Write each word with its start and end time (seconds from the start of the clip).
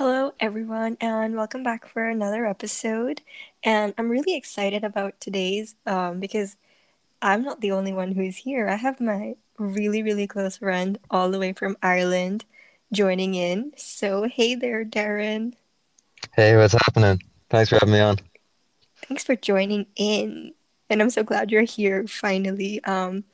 Hello, 0.00 0.32
everyone, 0.40 0.96
and 0.98 1.36
welcome 1.36 1.62
back 1.62 1.86
for 1.86 2.08
another 2.08 2.46
episode. 2.46 3.20
And 3.62 3.92
I'm 3.98 4.08
really 4.08 4.34
excited 4.34 4.82
about 4.82 5.20
today's 5.20 5.74
um, 5.84 6.20
because 6.20 6.56
I'm 7.20 7.42
not 7.42 7.60
the 7.60 7.72
only 7.72 7.92
one 7.92 8.12
who's 8.12 8.38
here. 8.38 8.66
I 8.66 8.76
have 8.76 8.98
my 8.98 9.34
really, 9.58 10.02
really 10.02 10.26
close 10.26 10.56
friend 10.56 10.98
all 11.10 11.30
the 11.30 11.38
way 11.38 11.52
from 11.52 11.76
Ireland 11.82 12.46
joining 12.90 13.34
in. 13.34 13.72
So, 13.76 14.22
hey 14.22 14.54
there, 14.54 14.86
Darren. 14.86 15.52
Hey, 16.34 16.56
what's 16.56 16.72
happening? 16.72 17.20
Thanks 17.50 17.68
for 17.68 17.74
having 17.74 17.92
me 17.92 18.00
on. 18.00 18.16
Thanks 19.06 19.22
for 19.22 19.36
joining 19.36 19.84
in. 19.96 20.54
And 20.88 21.02
I'm 21.02 21.10
so 21.10 21.22
glad 21.22 21.50
you're 21.50 21.60
here 21.60 22.06
finally. 22.06 22.82
Um, 22.84 23.24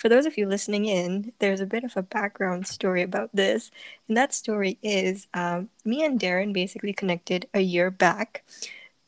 for 0.00 0.08
those 0.08 0.24
of 0.24 0.38
you 0.38 0.46
listening 0.48 0.86
in, 0.86 1.30
there's 1.40 1.60
a 1.60 1.66
bit 1.66 1.84
of 1.84 1.94
a 1.94 2.02
background 2.02 2.66
story 2.66 3.02
about 3.02 3.28
this. 3.36 3.70
And 4.08 4.16
that 4.16 4.32
story 4.32 4.78
is 4.82 5.26
um, 5.34 5.68
me 5.84 6.02
and 6.02 6.18
Darren 6.18 6.54
basically 6.54 6.94
connected 6.94 7.46
a 7.52 7.60
year 7.60 7.90
back 7.90 8.42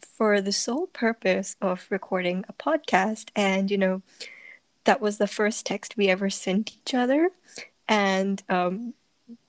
for 0.02 0.43
the 0.43 0.52
sole 0.52 0.89
purpose 0.89 1.57
of 1.63 1.87
recording 1.89 2.45
a 2.47 2.52
podcast. 2.52 3.30
And, 3.35 3.71
you 3.71 3.79
know, 3.79 4.02
that 4.85 5.01
was 5.01 5.16
the 5.16 5.27
first 5.27 5.65
text 5.65 5.97
we 5.97 6.09
ever 6.11 6.29
sent 6.29 6.77
each 6.77 6.93
other. 6.93 7.30
And 7.88 8.43
um, 8.51 8.93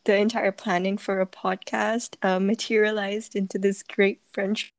the 0.05 0.15
entire 0.15 0.53
planning 0.53 0.97
for 0.97 1.19
a 1.19 1.27
podcast 1.27 2.15
uh, 2.23 2.39
materialized 2.39 3.35
into 3.35 3.59
this 3.59 3.83
great 3.83 4.21
friendship 4.31 4.72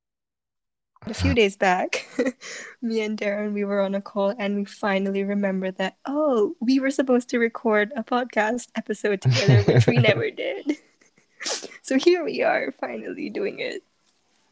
a 1.06 1.14
few 1.14 1.34
days 1.34 1.56
back, 1.56 2.06
me 2.82 3.00
and 3.02 3.18
Darren, 3.18 3.52
we 3.52 3.64
were 3.64 3.80
on 3.80 3.94
a 3.94 4.00
call 4.00 4.34
and 4.38 4.56
we 4.56 4.64
finally 4.64 5.24
remembered 5.24 5.76
that, 5.76 5.96
oh, 6.06 6.54
we 6.60 6.80
were 6.80 6.90
supposed 6.90 7.28
to 7.30 7.38
record 7.38 7.92
a 7.96 8.02
podcast 8.02 8.68
episode 8.74 9.20
together, 9.20 9.62
which 9.62 9.86
we 9.86 9.98
never 10.10 10.30
did. 10.30 10.78
so 11.82 11.98
here 11.98 12.24
we 12.24 12.42
are 12.42 12.72
finally 12.72 13.28
doing 13.30 13.60
it. 13.60 13.82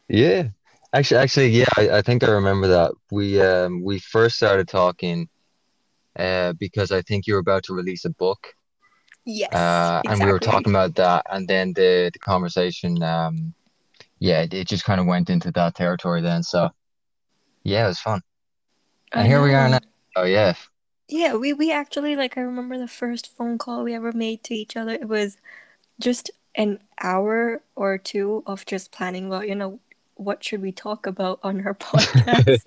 Yeah. 0.08 0.48
Actually, 0.92 1.20
actually, 1.20 1.48
yeah, 1.48 1.64
I, 1.78 1.90
I 1.98 2.02
think 2.02 2.22
I 2.22 2.30
remember 2.30 2.68
that. 2.68 2.92
We 3.10 3.40
um 3.40 3.82
we 3.82 3.98
first 3.98 4.36
started 4.36 4.68
talking 4.68 5.28
uh 6.18 6.52
because 6.54 6.92
I 6.92 7.00
think 7.00 7.26
you 7.26 7.32
were 7.34 7.40
about 7.40 7.62
to 7.64 7.74
release 7.74 8.04
a 8.04 8.10
book. 8.10 8.48
Yes, 9.24 9.54
Uh 9.54 10.02
and 10.06 10.22
we 10.22 10.30
were 10.30 10.38
talking 10.38 10.72
about 10.72 10.94
that 10.96 11.24
and 11.30 11.48
then 11.48 11.72
the 11.72 12.10
the 12.12 12.18
conversation 12.18 13.02
um 13.02 13.54
yeah, 14.22 14.42
it, 14.42 14.54
it 14.54 14.68
just 14.68 14.84
kind 14.84 15.00
of 15.00 15.06
went 15.06 15.30
into 15.30 15.50
that 15.50 15.74
territory 15.74 16.20
then. 16.22 16.44
So 16.44 16.70
yeah, 17.64 17.86
it 17.86 17.88
was 17.88 17.98
fun. 17.98 18.22
I 19.12 19.20
And 19.20 19.28
here 19.28 19.42
we 19.42 19.52
are 19.52 19.68
now. 19.68 19.80
Oh 20.16 20.24
yeah. 20.24 20.54
Yeah, 21.08 21.34
we, 21.34 21.52
we 21.52 21.72
actually, 21.72 22.16
like, 22.16 22.38
I 22.38 22.40
remember 22.40 22.78
the 22.78 22.88
first 22.88 23.36
phone 23.36 23.58
call 23.58 23.82
we 23.82 23.94
ever 23.94 24.12
made 24.12 24.44
to 24.44 24.54
each 24.54 24.76
other. 24.76 24.92
It 24.92 25.08
was 25.08 25.36
just 26.00 26.30
an 26.54 26.78
hour 27.02 27.62
or 27.74 27.98
two 27.98 28.44
of 28.46 28.64
just 28.64 28.92
planning, 28.92 29.28
well, 29.28 29.44
you 29.44 29.54
know, 29.54 29.80
what 30.14 30.44
should 30.44 30.62
we 30.62 30.72
talk 30.72 31.06
about 31.06 31.40
on 31.42 31.66
our 31.66 31.74
podcast? 31.90 32.62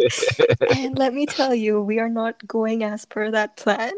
And 0.76 1.00
let 1.00 1.14
me 1.14 1.26
tell 1.26 1.56
you, 1.56 1.81
we 1.81 2.00
are 2.00 2.09
not 2.09 2.45
going 2.45 2.83
as 2.83 3.06
per 3.06 3.31
that 3.31 3.56
plan. 3.56 3.94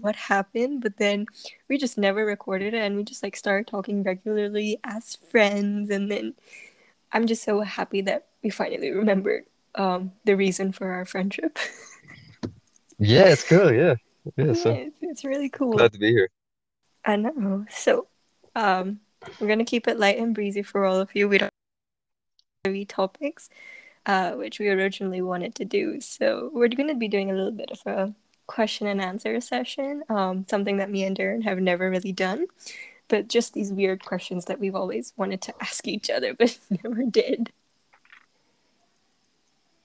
What 0.00 0.16
happened, 0.16 0.82
but 0.82 0.96
then 0.96 1.26
we 1.68 1.76
just 1.76 1.98
never 1.98 2.24
recorded 2.24 2.74
it 2.74 2.78
and 2.78 2.96
we 2.96 3.02
just 3.02 3.22
like 3.22 3.36
started 3.36 3.66
talking 3.66 4.02
regularly 4.02 4.78
as 4.84 5.16
friends. 5.16 5.90
And 5.90 6.10
then 6.10 6.34
I'm 7.12 7.26
just 7.26 7.42
so 7.42 7.60
happy 7.60 8.00
that 8.02 8.26
we 8.42 8.50
finally 8.50 8.90
remembered 8.90 9.44
um, 9.74 10.12
the 10.24 10.36
reason 10.36 10.72
for 10.72 10.92
our 10.92 11.04
friendship. 11.04 11.58
Yeah, 12.98 13.24
it's 13.24 13.42
cool, 13.48 13.72
yeah. 13.72 13.96
Yeah, 14.36 14.44
Yeah, 14.46 14.52
so 14.52 14.70
it's, 14.70 14.98
it's 15.02 15.24
really 15.24 15.48
cool. 15.48 15.72
glad 15.72 15.92
to 15.92 15.98
be 15.98 16.12
here. 16.12 16.28
I 17.04 17.16
know. 17.16 17.66
So, 17.68 18.06
um, 18.54 19.00
we're 19.40 19.48
gonna 19.48 19.64
keep 19.64 19.88
it 19.88 19.98
light 19.98 20.18
and 20.18 20.34
breezy 20.34 20.62
for 20.62 20.84
all 20.84 21.00
of 21.00 21.10
you. 21.14 21.28
We 21.28 21.38
don't 21.38 21.50
have 22.64 22.70
heavy 22.70 22.84
topics, 22.84 23.48
uh, 24.06 24.32
which 24.32 24.60
we 24.60 24.68
originally 24.68 25.20
wanted 25.22 25.54
to 25.56 25.64
do. 25.64 26.00
So 26.00 26.50
we're 26.52 26.68
gonna 26.68 26.94
be 26.94 27.08
doing 27.08 27.30
a 27.30 27.34
little 27.34 27.50
bit 27.50 27.70
of 27.72 27.80
a 27.86 28.14
question 28.52 28.86
and 28.86 29.00
answer 29.00 29.40
session, 29.40 30.02
um, 30.10 30.44
something 30.48 30.76
that 30.76 30.90
me 30.90 31.04
and 31.04 31.16
Darren 31.16 31.42
have 31.42 31.58
never 31.58 31.90
really 31.90 32.12
done, 32.12 32.46
but 33.08 33.26
just 33.26 33.54
these 33.54 33.72
weird 33.72 34.04
questions 34.04 34.44
that 34.44 34.60
we've 34.60 34.74
always 34.74 35.14
wanted 35.16 35.40
to 35.42 35.54
ask 35.60 35.88
each 35.88 36.10
other 36.10 36.34
but 36.34 36.56
never 36.84 37.02
did. 37.04 37.50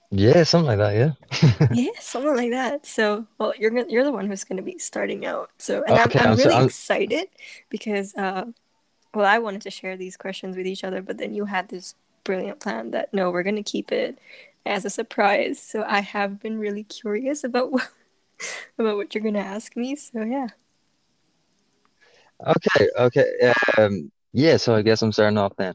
Yeah, 0.10 0.44
something 0.44 0.68
like 0.68 0.78
that, 0.78 0.96
yeah. 0.96 1.68
Yeah, 1.74 1.92
something 2.00 2.36
like 2.36 2.52
that. 2.52 2.86
So, 2.86 3.26
well, 3.38 3.54
you're 3.58 3.72
gonna, 3.72 3.88
you're 3.90 4.06
the 4.06 4.12
one 4.12 4.28
who's 4.28 4.44
gonna 4.44 4.62
be 4.62 4.78
starting 4.78 5.26
out. 5.26 5.50
So, 5.58 5.84
and 5.84 5.98
I'm 5.98 6.08
Okay, 6.08 6.20
I'm 6.20 6.32
I'm 6.32 6.38
so 6.38 6.44
really 6.44 6.56
I'm 6.56 6.66
excited 6.66 7.28
because 7.70 8.16
uh, 8.16 8.46
well, 9.14 9.26
I 9.26 9.40
wanted 9.40 9.62
to 9.64 9.72
share 9.72 9.98
these 9.98 10.16
questions 10.16 10.56
with 10.56 10.66
each 10.66 10.86
other, 10.86 11.02
but 11.02 11.18
then 11.18 11.34
you 11.34 11.46
had 11.46 11.68
this 11.68 11.96
brilliant 12.24 12.60
plan 12.62 12.92
that 12.92 13.14
no, 13.14 13.32
we're 13.32 13.44
gonna 13.44 13.64
keep 13.64 13.92
it 13.92 14.18
as 14.66 14.86
a 14.86 14.90
surprise. 14.90 15.62
So 15.62 15.84
I 15.86 16.00
have 16.00 16.40
been 16.40 16.58
really 16.58 16.84
curious 16.84 17.44
about 17.44 17.72
what 17.74 17.90
about 18.80 18.98
what 18.98 19.14
you're 19.16 19.24
gonna 19.24 19.40
ask 19.40 19.76
me. 19.76 19.96
So 19.96 20.22
yeah. 20.24 20.48
okay, 22.46 22.88
okay. 22.98 23.54
Um 23.78 24.12
yeah, 24.34 24.58
so 24.58 24.76
I 24.76 24.82
guess 24.82 25.02
I'm 25.02 25.12
starting 25.12 25.38
off 25.38 25.54
then. 25.58 25.74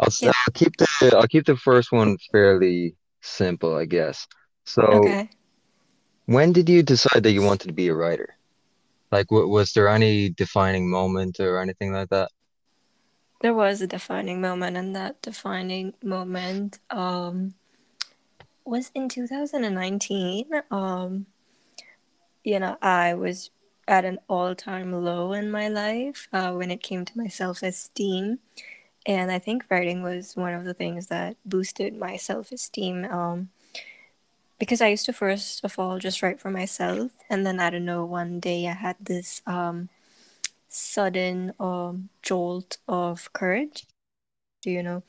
I'll, 0.00 0.08
Yep. 0.20 0.36
I'll 0.48 0.52
keep 0.54 0.76
the 0.78 0.88
I'll 1.16 1.28
keep 1.28 1.46
the 1.46 1.56
first 1.56 1.92
one 1.92 2.18
fairly 2.32 2.96
simple, 3.22 3.76
I 3.76 3.86
guess. 3.86 4.26
So, 4.66 4.84
Okay. 4.92 5.30
when 6.26 6.52
did 6.52 6.68
you 6.70 6.82
decide 6.82 7.22
that 7.22 7.32
you 7.32 7.42
wanted 7.42 7.68
to 7.68 7.74
be 7.74 7.88
a 7.88 7.94
writer? 7.94 8.34
Like, 9.12 9.28
w 9.28 9.48
was 9.48 9.72
there 9.74 9.88
any 9.88 10.30
defining 10.30 10.90
moment 10.90 11.40
or 11.40 11.60
anything 11.60 11.92
like 11.92 12.10
that? 12.10 12.30
There 13.42 13.52
was 13.52 13.82
a 13.82 13.86
defining 13.86 14.40
moment, 14.40 14.78
and 14.78 14.96
that 14.96 15.20
defining 15.20 15.92
moment 16.02 16.78
um 16.88 17.52
was 18.64 18.90
in 18.94 19.08
2019. 19.08 20.50
Um, 20.70 21.26
you 22.44 22.58
know, 22.58 22.76
I 22.80 23.14
was 23.14 23.50
at 23.88 24.04
an 24.04 24.18
all-time 24.28 24.92
low 24.92 25.32
in 25.32 25.50
my 25.50 25.68
life 25.68 26.28
uh, 26.32 26.52
when 26.52 26.70
it 26.70 26.82
came 26.82 27.04
to 27.04 27.18
my 27.18 27.28
self-esteem. 27.28 28.38
And 29.06 29.32
I 29.32 29.38
think 29.38 29.64
writing 29.70 30.02
was 30.02 30.36
one 30.36 30.54
of 30.54 30.64
the 30.64 30.74
things 30.74 31.06
that 31.08 31.36
boosted 31.44 31.96
my 31.96 32.16
self-esteem. 32.16 33.06
Um, 33.06 33.48
because 34.58 34.82
I 34.82 34.88
used 34.88 35.06
to 35.06 35.12
first 35.12 35.64
of 35.64 35.78
all 35.78 35.98
just 35.98 36.22
write 36.22 36.38
for 36.38 36.50
myself, 36.50 37.12
and 37.30 37.46
then 37.46 37.58
I 37.58 37.70
don't 37.70 37.86
know, 37.86 38.04
one 38.04 38.40
day 38.40 38.68
I 38.68 38.74
had 38.74 38.96
this 39.00 39.40
um, 39.46 39.88
sudden 40.68 41.54
um, 41.58 42.10
jolt 42.22 42.76
of 42.86 43.32
courage 43.32 43.86
to, 44.62 44.70
you 44.70 44.82
know, 44.82 45.02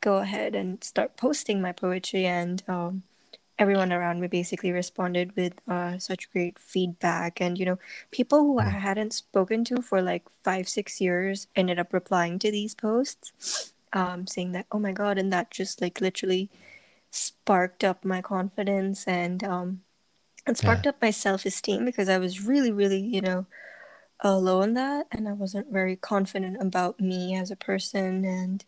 go 0.00 0.18
ahead 0.18 0.54
and 0.54 0.82
start 0.84 1.16
posting 1.16 1.60
my 1.60 1.72
poetry, 1.72 2.24
and 2.24 2.62
um, 2.68 3.02
everyone 3.58 3.92
around 3.92 4.20
me 4.20 4.26
basically 4.28 4.72
responded 4.72 5.34
with 5.36 5.54
uh, 5.68 5.98
such 5.98 6.30
great 6.32 6.58
feedback. 6.58 7.40
And, 7.40 7.58
you 7.58 7.64
know, 7.66 7.78
people 8.10 8.40
who 8.40 8.58
I 8.58 8.64
Mm. 8.66 8.80
hadn't 8.80 9.12
spoken 9.12 9.64
to 9.66 9.82
for 9.82 10.02
like 10.02 10.24
five, 10.42 10.68
six 10.68 11.00
years 11.00 11.46
ended 11.56 11.78
up 11.78 11.92
replying 11.92 12.38
to 12.40 12.50
these 12.50 12.74
posts, 12.74 13.72
um, 13.92 14.26
saying 14.26 14.52
that, 14.52 14.66
oh 14.72 14.78
my 14.78 14.92
God, 14.92 15.18
and 15.18 15.32
that 15.32 15.50
just 15.50 15.80
like 15.80 16.00
literally 16.00 16.50
sparked 17.10 17.84
up 17.84 18.04
my 18.04 18.20
confidence 18.22 19.06
and 19.06 19.44
um, 19.44 19.82
it 20.46 20.56
Yeah. 20.56 20.56
sparked 20.58 20.86
up 20.86 21.00
my 21.02 21.10
self-esteem 21.10 21.84
because 21.84 22.08
I 22.08 22.18
was 22.18 22.44
really, 22.44 22.72
really, 22.72 23.00
you 23.00 23.20
know, 23.20 23.46
uh, 24.24 24.38
low 24.38 24.62
on 24.62 24.74
that 24.74 25.06
and 25.12 25.28
I 25.28 25.32
wasn't 25.32 25.72
very 25.72 25.96
confident 25.96 26.56
about 26.60 27.00
me 27.00 27.36
as 27.36 27.50
a 27.50 27.56
person. 27.56 28.24
And 28.24 28.64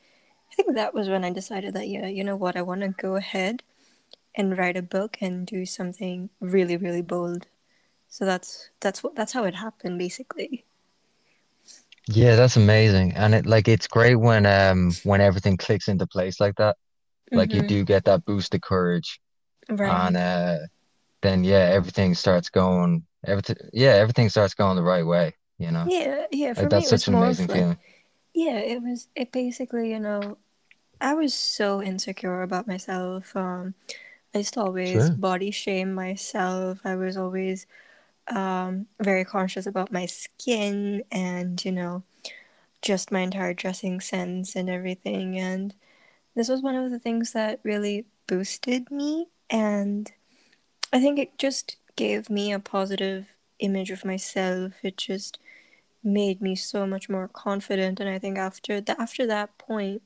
I 0.53 0.55
think 0.55 0.75
that 0.75 0.95
was 0.95 1.09
when 1.09 1.25
I 1.25 1.31
decided 1.31 1.75
that, 1.75 1.89
yeah, 1.89 2.07
you 2.07 2.25
know 2.25 2.37
what, 2.37 2.57
I 2.57 2.63
want 2.63 2.83
to 2.83 2.89
go 2.89 3.17
ahead 3.17 3.63
and 4.37 4.59
write 4.59 4.77
a 4.77 4.83
book 4.83 5.19
and 5.21 5.47
do 5.47 5.67
something 5.67 6.31
really, 6.41 6.77
really 6.77 7.03
bold. 7.03 7.49
So 8.09 8.25
that's 8.27 8.71
that's 8.81 9.03
what 9.05 9.17
that's 9.17 9.33
how 9.35 9.45
it 9.45 9.57
happened 9.57 9.99
basically. 9.99 10.65
Yeah, 12.09 12.37
that's 12.37 12.57
amazing. 12.57 13.15
And 13.15 13.35
it 13.35 13.47
like 13.47 13.69
it's 13.69 13.89
great 13.89 14.15
when 14.17 14.47
um 14.47 14.93
when 15.03 15.21
everything 15.21 15.57
clicks 15.57 15.89
into 15.89 16.07
place 16.07 16.41
like 16.41 16.57
that. 16.57 16.77
Like 17.35 17.55
you 17.55 17.63
Mm-hmm. 17.63 17.69
do 17.69 17.85
get 17.85 18.05
that 18.07 18.25
boost 18.27 18.55
of 18.55 18.63
courage 18.63 19.21
and 19.85 20.17
Right. 20.17 20.19
uh 20.19 20.59
then 21.23 21.45
yeah, 21.45 21.71
everything 21.73 22.15
starts 22.15 22.51
going 22.51 23.07
everything 23.27 23.57
yeah, 23.73 23.93
everything 23.93 24.31
starts 24.31 24.55
going 24.55 24.77
the 24.77 24.83
right 24.85 25.07
way, 25.07 25.35
you 25.59 25.71
know. 25.73 25.89
Yeah, 25.89 26.27
yeah, 26.33 26.55
for 26.55 26.55
Like 26.57 26.71
me 26.71 26.83
that's 26.83 26.87
it 26.87 26.91
was 26.91 27.05
such 27.05 27.09
an 27.09 27.15
amazing 27.15 27.49
like 27.49 27.49
feeling. 27.49 27.79
yeah, 28.35 28.59
it 28.59 28.83
was 28.83 29.09
it 29.17 29.33
basically, 29.33 29.91
you 29.93 30.01
know, 30.01 30.39
I 31.01 31.15
was 31.15 31.35
so 31.35 31.83
insecure 31.83 32.43
about 32.43 32.67
myself. 32.69 33.37
Um 33.37 33.75
I 34.37 34.41
used 34.41 34.53
to 34.55 34.61
always 34.61 34.93
Sure. 34.93 35.11
body 35.17 35.51
shame 35.51 35.95
myself. 35.95 36.81
I 36.85 36.95
was 36.95 37.17
always 37.17 37.67
um 38.29 38.87
very 39.01 39.25
conscious 39.25 39.67
about 39.67 39.91
my 39.91 40.05
skin 40.05 41.05
and, 41.11 41.65
you 41.65 41.73
know, 41.73 42.03
just 42.83 43.11
my 43.11 43.21
entire 43.21 43.55
dressing 43.55 43.99
sense 43.99 44.55
and 44.55 44.69
everything. 44.69 45.39
And 45.39 45.75
this 46.35 46.51
was 46.51 46.61
one 46.61 46.75
of 46.75 46.91
the 46.91 46.99
things 46.99 47.33
that 47.33 47.61
really 47.63 48.05
boosted 48.27 48.91
me. 48.91 49.29
And 49.49 50.13
I 50.93 51.01
think 51.01 51.19
it 51.19 51.39
just 51.39 51.77
gave 51.97 52.29
me 52.29 52.53
a 52.53 52.59
positive 52.59 53.29
image 53.59 53.91
of 53.91 54.05
myself. 54.05 54.75
It 54.83 54.99
just 54.99 55.39
made 56.05 56.43
me 56.43 56.55
so 56.57 56.87
much 56.87 57.09
more 57.09 57.27
confident 57.27 58.01
and 58.01 58.09
I 58.11 58.19
think 58.19 58.37
after 58.39 58.83
the, 58.83 59.01
after 59.01 59.27
that 59.27 59.57
point 59.59 60.03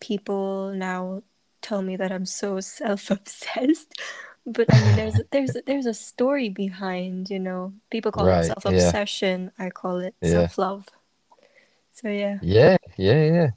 people 0.00 0.72
now 0.74 1.22
tell 1.62 1.82
me 1.82 1.96
that 1.96 2.12
I'm 2.12 2.26
so 2.26 2.60
self-obsessed 2.60 3.92
but 4.46 4.68
I 4.72 4.80
mean 4.80 4.96
there's 4.96 5.20
there's 5.32 5.56
there's 5.66 5.86
a 5.86 5.94
story 5.94 6.48
behind 6.48 7.30
you 7.30 7.38
know 7.40 7.74
people 7.90 8.12
call 8.12 8.28
Right. 8.28 8.44
it 8.44 8.44
self-obsession 8.44 9.52
I 9.58 9.70
call 9.70 9.98
it 10.00 10.14
Yeah. 10.20 10.48
self-love 10.48 10.88
so 11.92 12.08
yeah 12.08 12.40
Yeah. 12.40 12.76
Yeah. 12.96 13.24
Yeah. 13.24 13.50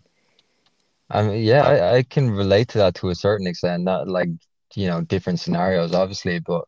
I 1.09 1.23
mean, 1.23 1.43
yeah, 1.43 1.63
I, 1.63 1.95
I 1.97 2.03
can 2.03 2.29
relate 2.31 2.69
to 2.69 2.77
that 2.79 2.95
to 2.95 3.09
a 3.09 3.15
certain 3.15 3.47
extent. 3.47 3.83
Not 3.83 4.07
like, 4.07 4.29
you 4.75 4.87
know, 4.87 5.01
different 5.01 5.39
scenarios, 5.39 5.93
obviously, 5.93 6.39
but 6.39 6.65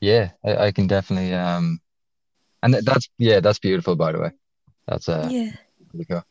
yeah, 0.00 0.32
I, 0.44 0.66
I 0.68 0.72
can 0.72 0.86
definitely 0.88 1.34
um 1.34 1.80
and 2.62 2.74
that's 2.74 3.08
yeah, 3.18 3.40
that's 3.40 3.58
beautiful 3.60 3.96
by 3.96 4.12
the 4.12 4.20
way. 4.20 4.30
That's 4.88 5.08
uh 5.08 5.32
yeah 5.32 5.52
pretty 5.90 6.06
cool. 6.06 6.22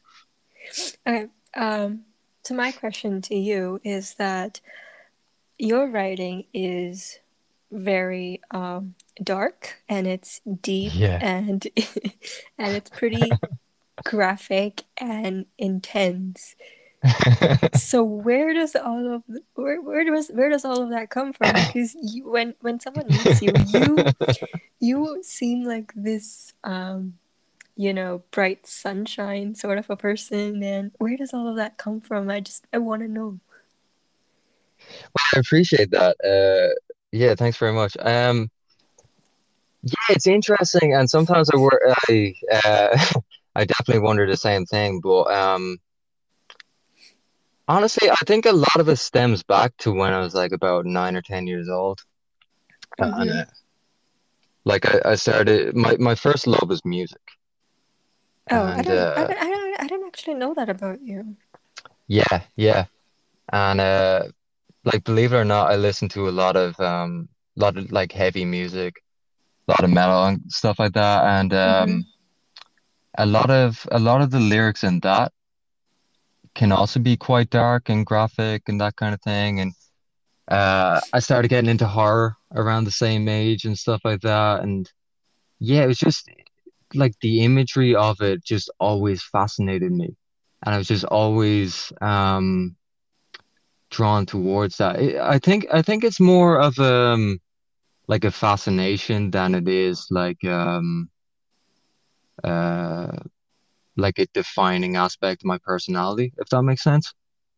okay 1.07 1.27
um 1.55 2.03
so 2.43 2.53
my 2.55 2.71
question 2.71 3.21
to 3.21 3.35
you 3.35 3.79
is 3.83 4.15
that 4.15 4.61
your 5.57 5.87
writing 5.89 6.45
is 6.53 7.19
very 7.71 8.41
um 8.51 8.95
dark 9.23 9.77
and 9.87 10.07
it's 10.07 10.41
deep 10.61 10.91
Yeah. 10.95 11.19
and 11.21 11.65
and 12.57 12.75
it's 12.75 12.89
pretty 12.89 13.31
graphic 14.03 14.83
and 14.97 15.45
intense 15.57 16.55
so 17.75 18.03
where 18.03 18.53
does 18.53 18.75
all 18.75 19.15
of 19.15 19.23
where 19.55 19.81
where 19.81 20.03
does 20.03 20.29
where 20.29 20.49
does 20.49 20.65
all 20.65 20.81
of 20.83 20.89
that 20.89 21.09
come 21.09 21.33
from 21.33 21.53
because 21.53 21.95
you 22.01 22.29
when 22.29 22.53
when 22.61 22.79
someone 22.79 23.07
meets 23.07 23.41
you 23.41 23.53
you 23.67 24.05
you 24.79 25.19
seem 25.23 25.63
like 25.63 25.91
this 25.95 26.53
um 26.63 27.13
you 27.81 27.91
know 27.91 28.21
bright 28.29 28.67
sunshine 28.67 29.55
sort 29.55 29.79
of 29.79 29.89
a 29.89 29.95
person 29.95 30.61
and 30.61 30.91
where 30.99 31.17
does 31.17 31.33
all 31.33 31.47
of 31.47 31.55
that 31.55 31.79
come 31.79 31.99
from 31.99 32.29
i 32.29 32.39
just 32.39 32.67
i 32.71 32.77
want 32.77 33.01
to 33.01 33.07
know 33.07 33.39
Well, 35.13 35.27
I 35.35 35.39
appreciate 35.39 35.89
that. 35.91 36.15
Uh 36.23 36.73
yeah, 37.11 37.33
thanks 37.35 37.57
very 37.57 37.73
much. 37.73 37.97
Um 37.99 38.51
yeah, 39.83 40.07
it's 40.15 40.27
interesting 40.27 40.93
and 40.93 41.09
sometimes 41.09 41.49
I 41.49 41.57
wor 41.57 41.79
I 42.07 42.33
uh 42.63 42.97
I 43.55 43.65
definitely 43.65 44.03
wonder 44.03 44.27
the 44.27 44.37
same 44.37 44.65
thing, 44.65 45.01
but 45.01 45.23
um 45.31 45.77
honestly, 47.67 48.11
I 48.11 48.23
think 48.27 48.45
a 48.45 48.51
lot 48.51 48.79
of 48.79 48.89
it 48.89 48.97
stems 48.97 49.41
back 49.43 49.75
to 49.77 49.91
when 49.91 50.13
I 50.13 50.19
was 50.19 50.35
like 50.35 50.51
about 50.51 50.85
nine 50.85 51.15
or 51.15 51.23
ten 51.23 51.47
years 51.47 51.67
old. 51.67 51.99
And 52.99 53.13
mm-hmm. 53.13 53.39
uh, 53.39 53.45
like 54.65 54.85
I, 54.85 55.13
I 55.13 55.15
started 55.15 55.75
my, 55.75 55.97
my 55.97 56.15
first 56.15 56.45
love 56.45 56.69
was 56.69 56.85
music. 56.85 57.21
Oh 58.49 58.63
i 58.63 58.81
don't 58.81 58.97
I 58.97 59.01
uh 59.01 59.27
don't, 59.27 59.37
I 59.37 59.49
don't 59.49 59.83
i 59.83 59.87
don't 59.87 60.07
actually 60.07 60.33
know 60.35 60.53
that 60.55 60.69
about 60.69 61.01
you 61.01 61.37
yeah, 62.11 62.41
yeah. 62.57 62.85
And 63.53 63.79
uh 63.79 64.23
like 64.83 65.05
believe 65.05 65.31
it 65.31 65.37
or 65.37 65.45
not, 65.45 65.71
I 65.71 65.77
listened 65.77 66.11
to 66.11 66.27
a 66.27 66.37
lot 66.43 66.57
of 66.57 66.77
um 66.81 67.29
a 67.57 67.61
lot 67.61 67.77
of 67.77 67.89
like 67.93 68.11
heavy 68.11 68.43
music, 68.43 69.01
a 69.67 69.71
lot 69.71 69.85
of 69.85 69.91
metal 69.91 70.25
and 70.25 70.41
stuff 70.49 70.77
like 70.77 70.91
that. 70.93 71.23
And 71.23 71.51
mm-hmm. 71.51 71.91
um 71.91 72.05
a 73.17 73.25
lot 73.25 73.49
of 73.49 73.87
a 73.91 73.99
lot 73.99 74.21
of 74.21 74.31
the 74.31 74.41
lyrics 74.41 74.83
in 74.83 74.99
that 75.01 75.31
can 76.53 76.73
also 76.73 76.99
be 76.99 77.15
quite 77.15 77.49
dark 77.49 77.87
and 77.87 78.05
graphic 78.05 78.63
and 78.67 78.81
that 78.81 78.97
kind 78.97 79.13
of 79.13 79.21
thing. 79.21 79.61
And 79.61 79.71
uh 80.49 80.99
I 81.13 81.19
started 81.19 81.47
getting 81.47 81.69
into 81.69 81.87
horror 81.87 82.35
around 82.53 82.83
the 82.83 82.91
same 82.91 83.29
age 83.29 83.63
and 83.63 83.79
stuff 83.79 84.01
like 84.03 84.19
that. 84.21 84.63
And 84.63 84.91
yeah, 85.59 85.83
it 85.83 85.87
was 85.87 85.99
just 85.99 86.29
like 86.95 87.13
the 87.21 87.43
imagery 87.43 87.95
of 87.95 88.21
it 88.21 88.43
just 88.43 88.69
always 88.79 89.23
fascinated 89.23 89.91
me. 89.91 90.15
And 90.65 90.75
I 90.75 90.77
was 90.77 90.87
just 90.87 91.05
always 91.05 91.91
um 92.01 92.75
drawn 93.91 94.25
towards 94.25 94.77
that. 94.77 94.97
I 94.97 95.35
I 95.35 95.39
think 95.39 95.65
I 95.73 95.81
think 95.81 96.03
it's 96.03 96.19
more 96.19 96.59
of 96.59 96.77
um 96.79 97.39
like 98.07 98.25
a 98.25 98.31
fascination 98.31 99.31
than 99.31 99.55
it 99.55 99.67
is 99.67 100.07
like 100.11 100.43
um 100.45 101.09
uh 102.43 103.17
like 103.97 104.19
a 104.19 104.27
defining 104.33 104.95
aspect 104.95 105.43
of 105.43 105.47
my 105.47 105.57
personality, 105.59 106.33
if 106.37 106.47
that 106.49 106.63
makes 106.63 106.83
sense. 106.83 107.13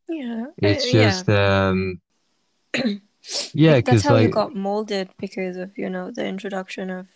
yeah 0.09 0.45
uh, 0.63 0.67
It's 0.67 0.83
yeah 0.83 1.23
just 1.23 1.29
um 1.29 1.99
yeah, 3.53 3.75
Like, 3.75 3.85
that's 3.85 4.03
'cause 4.03 4.03
how 4.03 4.15
you 4.15 4.29
got 4.29 4.55
molded 4.55 5.09
because 5.19 5.57
of 5.57 5.77
you 5.77 5.89
know 5.89 6.11
the 6.11 6.25
introduction 6.25 6.89
of 6.89 7.07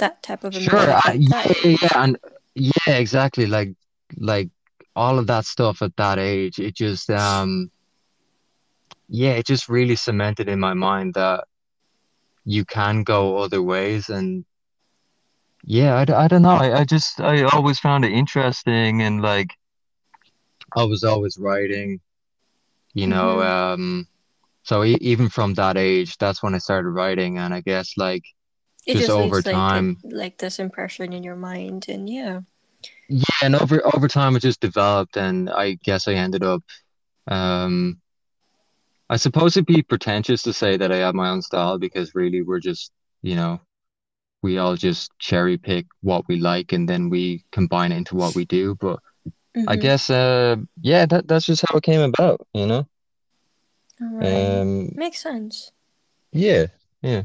that 0.00 0.22
type 0.22 0.44
of 0.44 0.54
sure, 0.54 0.78
I, 0.78 1.16
yeah, 1.18 1.52
yeah, 1.64 1.76
yeah, 1.82 2.02
and 2.02 2.18
yeah, 2.54 2.96
exactly. 2.96 3.46
Like 3.46 3.74
like 4.16 4.50
all 4.96 5.18
of 5.18 5.26
that 5.28 5.46
stuff 5.46 5.82
at 5.82 5.96
that 5.96 6.18
age, 6.18 6.58
it 6.58 6.74
just 6.74 7.08
um 7.10 7.70
yeah, 9.08 9.32
it 9.32 9.46
just 9.46 9.68
really 9.68 9.96
cemented 9.96 10.48
in 10.48 10.60
my 10.60 10.74
mind 10.74 11.14
that 11.14 11.44
you 12.44 12.64
can 12.64 13.02
go 13.02 13.38
other 13.38 13.62
ways 13.62 14.08
and 14.08 14.44
yeah, 15.64 15.94
i, 15.96 16.24
I 16.24 16.28
don't 16.28 16.42
know. 16.42 16.50
I, 16.50 16.80
I 16.80 16.84
just 16.84 17.20
I 17.20 17.42
always 17.42 17.78
found 17.78 18.04
it 18.04 18.12
interesting 18.12 19.02
and 19.02 19.20
like 19.20 19.50
I 20.76 20.84
was 20.84 21.04
always 21.04 21.36
writing, 21.38 22.00
you 22.94 23.06
know, 23.06 23.36
mm-hmm. 23.36 23.82
um 23.82 24.08
so 24.62 24.84
e 24.84 24.96
even 25.00 25.28
from 25.28 25.54
that 25.54 25.76
age, 25.76 26.16
that's 26.18 26.42
when 26.42 26.54
I 26.54 26.58
started 26.58 26.90
writing 26.90 27.38
and 27.38 27.52
I 27.54 27.60
guess 27.60 27.92
like 27.96 28.22
it 28.86 28.94
just 28.94 29.06
just 29.06 29.10
over 29.10 29.36
leaves 29.36 29.46
like 29.46 29.54
time, 29.54 29.96
like 30.04 30.38
this 30.38 30.58
impression 30.58 31.12
in 31.12 31.22
your 31.22 31.36
mind 31.36 31.86
and 31.88 32.08
yeah 32.08 32.40
yeah, 33.08 33.24
and 33.42 33.56
over 33.56 33.82
over 33.94 34.08
time 34.08 34.36
it 34.36 34.40
just 34.40 34.60
developed 34.60 35.16
and 35.16 35.50
I 35.50 35.74
guess 35.74 36.08
I 36.08 36.14
ended 36.14 36.42
up 36.42 36.62
um 37.28 38.00
I 39.10 39.16
suppose 39.16 39.56
it'd 39.56 39.66
be 39.66 39.82
pretentious 39.82 40.42
to 40.44 40.52
say 40.52 40.76
that 40.76 40.92
I 40.92 40.98
have 40.98 41.16
my 41.16 41.30
own 41.30 41.42
style 41.42 41.78
because 41.78 42.14
really 42.14 42.42
we're 42.42 42.60
just, 42.60 42.92
you 43.22 43.34
know, 43.34 43.60
we 44.40 44.58
all 44.58 44.76
just 44.76 45.10
cherry 45.18 45.58
pick 45.58 45.86
what 46.00 46.28
we 46.28 46.36
like 46.36 46.72
and 46.72 46.88
then 46.88 47.10
we 47.10 47.44
combine 47.50 47.90
it 47.90 47.96
into 47.96 48.14
what 48.14 48.36
we 48.36 48.44
do. 48.44 48.76
But 48.76 49.00
I 49.66 49.76
mm-hmm. 49.76 49.80
guess 49.80 50.10
uh 50.10 50.56
yeah, 50.80 51.06
that 51.06 51.26
that's 51.26 51.46
just 51.46 51.64
how 51.68 51.78
it 51.78 51.82
came 51.82 52.00
about, 52.00 52.46
you 52.54 52.66
know? 52.66 52.86
all 54.00 54.14
right 54.14 54.60
Um 54.60 54.92
makes 54.94 55.20
sense 55.20 55.72
yeah, 56.32 56.66
yeah. 57.02 57.22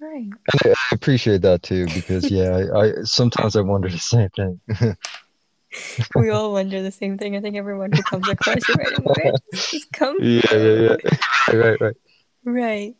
Right 0.00 0.30
I, 0.64 0.70
I 0.70 0.94
appreciate 0.94 1.42
that 1.42 1.62
too 1.62 1.86
because 1.94 2.30
yeah, 2.30 2.50
I, 2.74 2.80
I 2.80 2.92
sometimes 3.02 3.56
I 3.56 3.60
wonder 3.60 3.88
the 3.88 3.98
same 3.98 4.28
thing. 4.30 4.60
we 6.14 6.30
all 6.30 6.52
wonder 6.52 6.82
the 6.82 6.90
same 6.90 7.18
thing 7.18 7.36
i 7.36 7.40
think 7.40 7.56
everyone 7.56 7.92
who 7.92 8.02
comes 8.02 8.26
across 8.28 8.66
your 8.68 8.78
writing 8.78 9.04
where 9.04 9.32
does 9.52 9.68
this 9.70 9.84
come 9.92 10.16
Yeah, 10.20 10.40
yeah, 10.52 10.74
yeah. 10.74 10.96
Right, 11.48 11.56
right, 11.56 11.80
right. 11.80 11.96
right 12.44 12.94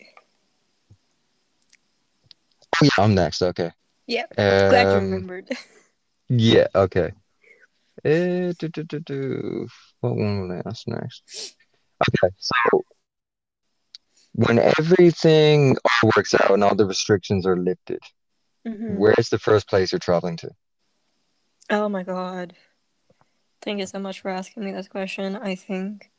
Oh, 2.81 2.85
yeah, 2.85 3.05
I'm 3.05 3.15
next. 3.15 3.43
Okay. 3.43 3.73
yeah 4.07 4.27
glad 4.37 4.89
you 4.89 4.99
Um 4.99 5.05
remembered 5.11 5.49
yeah, 6.29 6.67
okay. 6.75 7.13
Uh, 8.05 8.53
do, 8.59 8.69
do, 8.69 8.85
do, 8.85 9.01
do. 9.01 9.69
What 10.01 10.15
one 10.15 10.43
will 10.43 10.53
I 10.53 10.63
ask 10.67 10.87
next? 10.87 11.57
Okay, 12.09 12.33
so 12.39 12.83
when 14.39 14.59
everything 14.79 15.77
all 16.03 16.13
works 16.17 16.35
out 16.35 16.53
and 16.53 16.65
all 16.65 16.75
the 16.77 16.87
restrictions 16.87 17.47
are 17.47 17.57
lifted, 17.57 18.01
mm-hmm. 18.67 18.97
where's 18.97 19.31
the 19.31 19.39
first 19.39 19.69
place 19.69 19.93
you're 19.93 19.99
traveling 19.99 20.37
to? 20.39 20.51
oh 21.71 21.89
my 21.89 22.03
god 22.03 22.55
thank 23.63 23.81
you 23.81 23.87
so 23.87 23.99
much 23.99 24.21
for 24.21 24.31
asking 24.31 24.65
me 24.65 24.73
this 24.73 24.89
question 24.89 25.37
i 25.37 25.55
think 25.55 26.11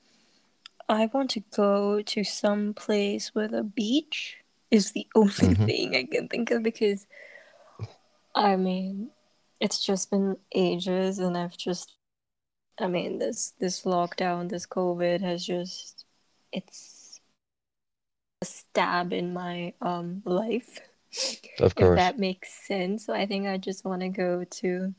I 0.90 1.06
want 1.14 1.30
to 1.32 1.44
go 1.56 2.02
to 2.02 2.24
some 2.24 2.74
place 2.74 3.36
with 3.36 3.54
a 3.54 3.64
beach 3.64 4.38
is 4.72 4.92
the 4.92 5.08
only 5.16 5.54
hmm 5.56 5.66
thing 5.66 5.96
I 5.96 6.06
can 6.06 6.28
think 6.28 6.52
of 6.52 6.64
because 6.64 7.06
I 8.36 8.56
mean 8.56 9.12
it's 9.60 9.86
just 9.86 10.10
been 10.10 10.38
ages 10.56 11.20
and 11.20 11.38
I've 11.38 11.58
just 11.58 11.96
I 12.80 12.88
mean 12.88 13.20
this 13.20 13.54
this 13.60 13.84
lockdown, 13.84 14.50
this 14.50 14.66
COVID 14.66 15.22
has 15.22 15.46
just 15.46 16.06
it's 16.52 16.99
a 18.42 18.46
stab 18.46 19.12
in 19.12 19.34
my 19.34 19.74
um 19.82 20.22
life 20.26 20.80
Of 21.60 21.74
if 21.76 21.96
that 21.96 22.20
makes 22.20 22.50
sense. 22.54 23.06
So 23.06 23.14
I 23.14 23.26
think 23.26 23.48
I 23.48 23.58
just 23.58 23.84
want 23.84 24.02
to 24.02 24.10
go 24.10 24.44
to 24.44 24.94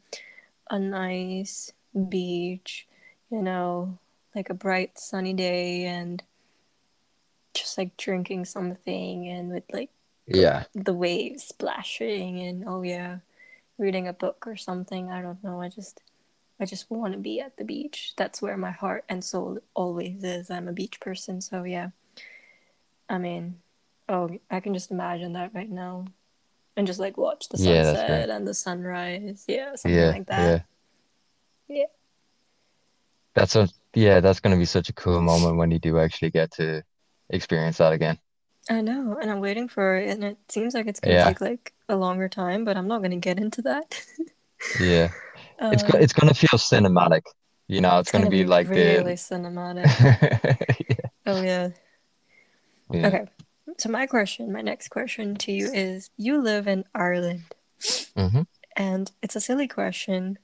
a 0.69 0.79
nice 0.79 1.73
beach, 2.09 2.87
you 3.31 3.41
know, 3.43 3.99
like 4.35 4.51
a 4.51 4.55
bright 4.55 4.99
sunny 4.99 5.33
day 5.33 5.85
and 5.87 6.23
just 7.55 7.79
like 7.79 7.97
drinking 7.97 8.45
something 8.45 9.29
and 9.29 9.51
with 9.51 9.65
like 9.73 9.91
Yeah. 10.27 10.65
the 10.75 10.95
waves 10.95 11.45
splashing 11.45 12.41
and 12.41 12.65
oh 12.67 12.83
yeah, 12.83 13.19
reading 13.79 14.07
a 14.09 14.13
book 14.13 14.47
or 14.47 14.57
something. 14.57 15.11
I 15.11 15.23
don't 15.23 15.43
know. 15.43 15.61
I 15.61 15.69
just 15.69 16.03
I 16.61 16.67
just 16.67 16.91
want 16.91 17.15
to 17.15 17.19
be 17.19 17.41
at 17.41 17.57
the 17.57 17.65
beach. 17.65 18.13
That's 18.17 18.43
where 18.43 18.57
my 18.59 18.71
heart 18.71 19.05
and 19.09 19.25
soul 19.25 19.61
always 19.75 20.23
is. 20.25 20.51
I'm 20.51 20.69
a 20.69 20.73
beach 20.75 21.01
person, 21.01 21.41
so 21.41 21.65
yeah. 21.65 21.91
I 23.11 23.19
mean, 23.19 23.61
oh, 24.09 24.31
I 24.51 24.61
can 24.61 24.75
just 24.75 24.91
imagine 24.91 25.35
that 25.35 25.55
right 25.55 25.71
now. 25.71 26.07
and 26.77 26.87
just 26.87 27.01
like 27.01 27.17
watch 27.19 27.49
the 27.51 27.59
Yeah, 27.59 27.83
that's 27.85 28.03
great. 28.05 28.27
sunset 28.27 28.31
and 28.31 28.49
the 28.49 28.55
sunrise. 28.55 29.45
Yeah, 29.49 29.77
something 29.77 29.99
Yeah, 29.99 30.09
like 30.09 30.27
that. 30.29 30.63
yeah. 31.69 31.79
Yeah. 31.79 31.87
That's 33.35 33.57
a 33.57 33.69
yeah, 33.95 34.21
that's 34.21 34.41
gonna 34.41 34.57
be 34.57 34.65
such 34.65 34.89
a 34.89 34.93
cool 34.93 35.21
moment 35.21 35.57
when 35.57 35.71
you 35.71 35.79
do 35.79 35.99
actually 35.99 36.31
get 36.31 36.53
to 36.53 36.83
experience 37.31 37.79
that 37.79 37.93
again. 37.93 38.19
I 38.71 38.81
know, 38.83 39.19
and 39.21 39.31
I'm 39.31 39.41
waiting 39.41 39.69
for 39.69 39.97
it, 39.97 40.11
and 40.11 40.25
it 40.25 40.39
seems 40.49 40.75
like 40.75 40.87
it's 40.87 41.01
gonna 41.01 41.17
Yeah, 41.17 41.25
take 41.25 41.41
like 41.41 41.75
a 41.89 41.97
longer 41.97 42.29
time, 42.29 42.65
but 42.65 42.77
I'm 42.77 42.89
not 42.89 43.03
gonna 43.03 43.17
get 43.19 43.39
into 43.39 43.63
that. 43.63 44.05
yeah. 44.81 45.09
It's 45.71 45.83
go- 45.83 45.99
Uh, 45.99 46.01
it's 46.01 46.13
gonna 46.13 46.35
feel 46.35 46.59
cinematic. 46.59 47.23
You 47.69 47.81
know, 47.81 47.99
it's 47.99 48.09
it's 48.09 48.11
gonna 48.11 48.27
gonna 48.27 48.31
be 48.31 48.45
be 48.45 48.45
like 48.45 48.69
really 48.69 49.15
the 49.15 49.15
cinematic. 49.15 49.93
Oh 51.27 51.41
yeah. 51.41 51.71
Yeah. 52.93 53.07
Okay. 53.07 53.25
So 53.79 53.89
my 53.89 54.07
question, 54.07 54.53
my 54.53 54.61
next 54.61 54.89
question 54.89 55.37
to 55.37 55.53
you 55.53 55.71
is, 55.73 56.11
you 56.17 56.41
live 56.41 56.67
in 56.67 56.85
Ireland, 56.95 57.45
hmm 58.17 58.43
and 58.77 59.11
it's 59.23 59.37
a 59.37 59.41
silly 59.41 59.69
question. 59.69 60.39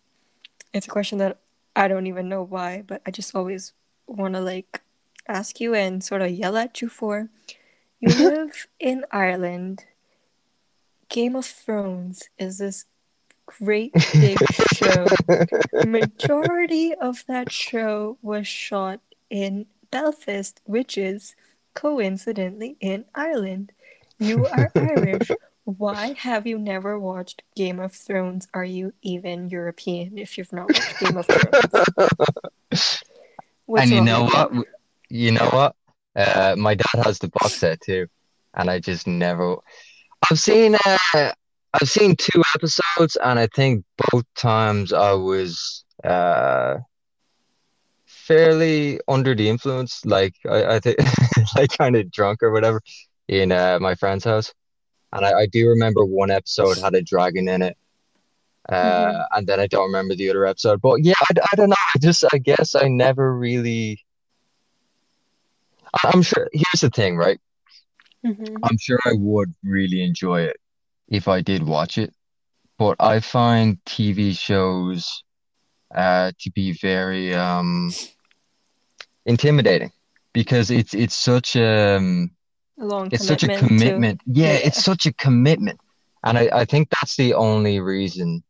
It's 0.73 0.87
a 0.87 0.91
question 0.91 1.19
that 1.19 1.39
I 1.75 1.89
don't 1.89 2.07
even 2.07 2.29
know 2.29 2.43
why, 2.43 2.83
but 2.87 3.03
I 3.07 3.11
just 3.11 3.35
always 3.35 3.73
want 4.07 4.35
to 4.35 4.41
like 4.41 4.83
ask 5.29 5.61
you 5.61 5.75
and 5.75 6.03
sort 6.03 6.23
of 6.23 6.31
yell 6.31 6.57
at 6.57 6.81
you 6.83 6.89
for. 6.89 7.29
You 8.01 8.15
live 8.31 8.67
in 8.79 9.05
Ireland. 9.11 9.85
Game 11.09 11.37
of 11.37 11.47
Thrones 11.47 12.29
is 12.39 12.59
this 12.59 12.85
great 13.47 13.93
big 14.13 14.39
show. 14.75 15.07
Majority 15.87 16.95
of 16.95 17.25
that 17.29 17.53
show 17.53 18.19
was 18.23 18.47
shot 18.47 19.01
in 19.31 19.67
Belfast, 19.91 20.61
which 20.65 20.99
is 20.99 21.37
coincidentally 21.77 22.77
in 22.81 23.05
Ireland. 23.15 23.71
You 24.19 24.47
are 24.47 24.73
Irish. 24.75 25.31
Why 25.65 26.15
have 26.19 26.47
you 26.47 26.59
never 26.59 26.99
watched 26.99 27.43
Game 27.55 27.81
of 27.81 27.93
Thrones? 27.93 28.49
Are 28.55 28.65
you 28.65 28.93
even 29.03 29.49
European 29.49 30.17
if 30.17 30.39
you've 30.39 30.53
not 30.53 30.69
watched 30.69 31.01
Game 31.01 31.17
of 31.17 31.27
Thrones? 31.27 33.03
What's 33.67 33.83
And 33.83 33.91
you 33.91 34.01
know 34.01 34.25
what? 34.25 34.55
you? 34.55 34.65
You 35.09 35.33
know 35.33 35.49
what? 35.51 35.75
Uh, 36.15 36.55
my 36.57 36.75
dad 36.75 37.05
has 37.05 37.19
the 37.19 37.29
box 37.29 37.55
set 37.55 37.81
too, 37.81 38.07
and 38.55 38.71
I 38.71 38.79
just 38.79 39.07
never. 39.07 39.57
I've 40.31 40.39
seen 40.39 40.77
uh, 40.77 41.33
I've 41.75 41.91
seen 41.91 42.17
two 42.17 42.43
episodes, 42.55 43.17
and 43.17 43.39
I 43.39 43.49
think 43.49 43.85
both 44.11 44.25
times 44.37 44.93
I 44.93 45.13
was 45.13 45.85
uh 46.05 46.77
fairly 48.07 49.01
under 49.09 49.35
the 49.35 49.49
influence, 49.49 50.05
like 50.05 50.35
I, 50.49 50.77
I 50.77 50.81
think 50.81 50.99
like 51.57 51.77
kind 51.77 51.97
of 51.97 52.11
drunk 52.11 52.43
or 52.43 52.53
whatever 52.53 52.81
in 53.29 53.53
uh, 53.53 53.79
my 53.81 53.95
friend's 53.95 54.25
house. 54.25 54.53
And 55.13 55.25
I, 55.25 55.41
I 55.41 55.47
do 55.47 55.69
remember 55.69 56.05
one 56.05 56.31
episode 56.31 56.79
had 56.79 56.95
a 56.95 57.03
dragon 57.03 57.49
in 57.49 57.63
it. 57.63 57.77
Mm-hmm. 58.71 59.17
Uh, 59.17 59.25
and 59.33 59.47
then 59.47 59.61
I 59.61 59.67
don't 59.67 59.87
remember 59.87 60.15
the 60.15 60.31
other 60.31 60.47
episode. 60.47 60.81
But 60.81 61.05
yeah, 61.05 61.15
I, 61.21 61.35
I 61.53 61.57
don't 61.57 61.71
know. 61.71 61.77
I 61.95 61.99
just 61.99 62.25
I 62.33 62.39
guess 62.39 62.75
I 62.75 62.89
never 62.89 63.37
really. 63.37 64.05
I'm 66.05 66.23
sure. 66.23 66.49
Here's 66.53 66.81
the 66.81 66.91
thing, 66.91 67.17
right? 67.17 67.41
Mm-hmm. 68.25 68.57
I'm 68.63 68.77
sure 68.79 68.99
I 69.07 69.13
would 69.15 69.55
really 69.63 70.03
enjoy 70.03 70.43
it 70.43 70.57
if 71.09 71.29
I 71.29 71.41
did 71.41 71.63
watch 71.63 71.97
it. 71.97 72.13
But 72.79 72.97
I 73.01 73.21
find 73.21 73.79
TV 73.87 74.37
shows 74.37 75.23
uh, 75.97 76.33
to 76.39 76.51
be 76.51 76.73
very 76.73 77.35
um, 77.35 77.91
intimidating 79.25 79.91
because 80.33 80.71
it's 80.71 80.95
it's 80.95 81.17
such 81.17 81.57
um 81.57 82.31
A 82.79 82.85
long 82.85 83.09
it's 83.11 83.27
such 83.27 83.43
a 83.43 83.49
commitment 83.49 83.81
to, 83.81 83.87
commitment. 83.87 84.21
Yeah, 84.27 84.59
it's 84.67 84.85
such 84.85 85.07
a 85.07 85.13
commitment. 85.15 85.81
And 86.25 86.39
I, 86.39 86.49
I 86.53 86.65
think 86.65 86.89
that's 86.91 87.17
the 87.17 87.35
only 87.35 87.81
reason 87.81 88.43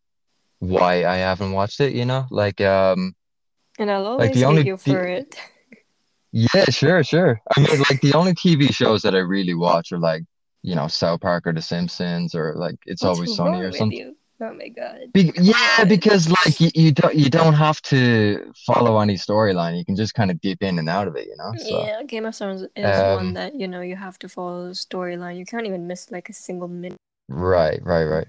why 0.59 1.05
I 1.05 1.17
haven't 1.17 1.53
watched 1.53 1.81
it, 1.81 1.93
you 1.95 2.05
know? 2.05 2.26
Like 2.31 2.61
um 2.61 3.15
And 3.79 3.91
I'll 3.91 4.03
like 4.19 4.33
always 4.33 4.35
the 4.35 4.45
only 4.45 4.67
you 4.67 4.76
the, 4.76 4.79
for 4.79 5.05
it. 5.07 5.37
yeah, 6.33 6.65
sure, 6.71 7.05
sure. 7.05 7.41
I 7.57 7.61
mean 7.61 7.79
like 7.88 8.00
the 8.00 8.15
only 8.15 8.35
TV 8.35 8.73
shows 8.73 9.03
that 9.03 9.15
I 9.15 9.19
really 9.19 9.55
watch 9.55 9.93
are 9.93 9.99
like, 9.99 10.25
you 10.62 10.75
know, 10.75 10.88
South 10.88 11.21
Park 11.21 11.47
or 11.47 11.53
The 11.53 11.62
Simpsons 11.62 12.35
or 12.35 12.55
like 12.57 12.76
It's 12.87 13.03
What's 13.03 13.19
Always 13.19 13.37
Sunny 13.37 13.61
or 13.61 13.73
something. 13.73 13.99
you? 13.99 14.16
Oh 14.40 14.52
my 14.52 14.69
God. 14.69 15.12
Be 15.12 15.33
Come 15.33 15.45
yeah, 15.45 15.76
on. 15.78 15.88
because 15.88 16.28
like 16.28 16.61
you, 16.61 16.71
you 16.75 16.93
don't 16.93 17.14
you 17.14 17.31
don't 17.31 17.55
have 17.55 17.81
to 17.83 18.52
follow 18.66 19.00
any 19.00 19.14
storyline. 19.14 19.78
You 19.78 19.85
can 19.85 19.97
just 19.97 20.14
kind 20.14 20.31
of 20.31 20.40
dip 20.40 20.62
in 20.62 20.78
and 20.78 20.88
out 20.88 21.09
of 21.09 21.16
it, 21.16 21.26
you 21.26 21.37
know? 21.38 21.52
So 21.57 21.85
Yeah, 21.85 22.02
Game 22.02 22.26
of 22.26 22.37
Thrones 22.37 22.62
is 22.62 22.69
one 22.76 23.19
um 23.19 23.35
that, 23.35 23.55
you 23.55 23.66
know, 23.66 23.81
you 23.81 23.97
have 23.97 24.19
to 24.21 24.28
follow 24.28 24.69
the 24.69 24.75
storyline. 24.75 25.38
You 25.38 25.47
can't 25.47 25.66
even 25.66 25.87
miss 25.87 26.11
like 26.11 26.28
a 26.28 26.35
single 26.35 26.69
minute. 26.69 26.99
right, 27.28 27.81
right, 27.83 28.05
right. 28.05 28.28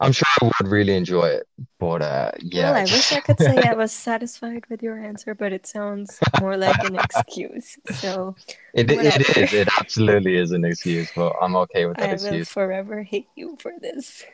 I'm 0.00 0.12
sure 0.12 0.26
I 0.40 0.44
would 0.46 0.70
really 0.70 0.94
enjoy 0.94 1.26
it, 1.26 1.46
but 1.78 2.00
uh, 2.00 2.30
Well, 2.32 2.40
yeah, 2.42 2.72
I 2.72 2.82
wish 2.82 3.12
I 3.12 3.20
could 3.20 3.38
say 3.38 3.68
I 3.68 3.74
was 3.84 3.92
satisfied 3.92 4.64
with 4.70 4.82
your 4.82 4.98
answer, 4.98 5.34
but 5.34 5.52
it 5.52 5.66
sounds 5.66 6.18
more 6.40 6.56
like 6.56 6.82
an 6.84 6.96
excuse. 6.96 7.76
So, 7.92 8.34
it 8.74 8.90
it 8.90 9.36
is. 9.36 9.52
It 9.52 9.68
absolutely 9.78 10.36
is 10.36 10.52
an 10.52 10.64
excuse, 10.64 11.10
but 11.14 11.34
I'm 11.42 11.54
okay 11.56 11.84
with 11.84 11.98
that 11.98 12.24
I 12.24 12.30
will 12.30 12.44
forever 12.46 13.02
hate 13.02 13.28
you 13.36 13.58
for 13.60 13.72
this. 13.78 14.24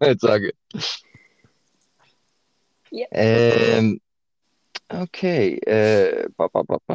It's 0.00 0.24
all 0.24 0.40
good. 0.40 0.54
Yeah. 2.90 3.76
Um, 3.78 4.00
okay. 4.92 5.58
Uh, 5.66 6.28
ba, 6.38 6.48
ba, 6.52 6.64
ba, 6.64 6.78
ba. 6.86 6.94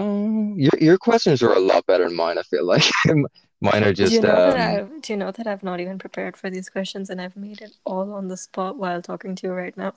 Your 0.55 0.71
your 0.79 0.97
questions 0.97 1.41
are 1.43 1.53
a 1.53 1.59
lot 1.59 1.85
better 1.85 2.07
than 2.07 2.15
mine, 2.15 2.37
I 2.37 2.43
feel 2.43 2.65
like. 2.65 2.83
Mine 3.63 3.83
are 3.83 3.93
just. 3.93 4.09
Do 4.09 4.15
you 4.15 4.21
know 4.21 4.51
that 4.51 4.79
um. 4.79 4.91
I've, 4.95 5.01
do 5.03 5.13
you 5.13 5.17
know 5.17 5.31
that 5.31 5.45
I've 5.45 5.61
not 5.61 5.79
even 5.79 5.99
prepared 5.99 6.35
for 6.35 6.49
these 6.49 6.67
questions 6.67 7.11
and 7.11 7.21
I've 7.21 7.37
made 7.37 7.61
it 7.61 7.75
all 7.85 8.11
on 8.13 8.27
the 8.27 8.35
spot 8.35 8.75
while 8.75 9.03
talking 9.03 9.35
to 9.35 9.47
you 9.47 9.53
right 9.53 9.77
now? 9.77 9.93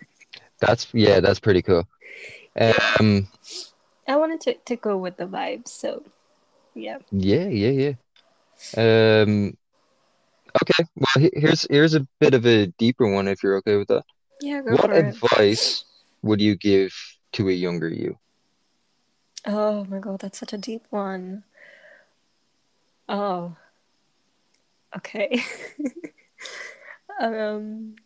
That's 0.60 0.88
yeah, 0.92 1.20
that's 1.20 1.38
pretty 1.38 1.62
cool. 1.62 1.86
Um, 2.58 3.28
I 4.08 4.16
wanted 4.16 4.40
to, 4.42 4.54
to 4.54 4.76
go 4.76 4.96
with 4.98 5.16
the 5.16 5.26
vibes, 5.26 5.68
so 5.68 6.02
yeah. 6.74 6.98
yeah, 7.12 7.46
yeah, 7.46 7.94
yeah. 8.76 9.22
Um, 9.22 9.56
okay. 10.60 10.84
Well, 10.96 11.30
here's 11.32 11.64
here's 11.70 11.94
a 11.94 12.06
bit 12.18 12.34
of 12.34 12.44
a 12.44 12.66
deeper 12.78 13.08
one, 13.08 13.28
if 13.28 13.42
you're 13.42 13.56
okay 13.58 13.76
with 13.76 13.88
that. 13.88 14.02
Yeah, 14.40 14.62
go 14.62 14.72
What 14.72 14.86
for 14.86 14.94
it. 14.94 15.14
advice 15.14 15.84
would 16.22 16.40
you 16.40 16.56
give 16.56 16.92
to 17.32 17.48
a 17.48 17.52
younger 17.52 17.88
you? 17.88 18.18
Oh 19.46 19.84
my 19.84 19.98
god, 19.98 20.20
that's 20.20 20.38
such 20.38 20.52
a 20.52 20.58
deep 20.58 20.84
one. 20.90 21.44
Oh, 23.08 23.56
okay. 24.96 25.42
Um, 27.20 27.96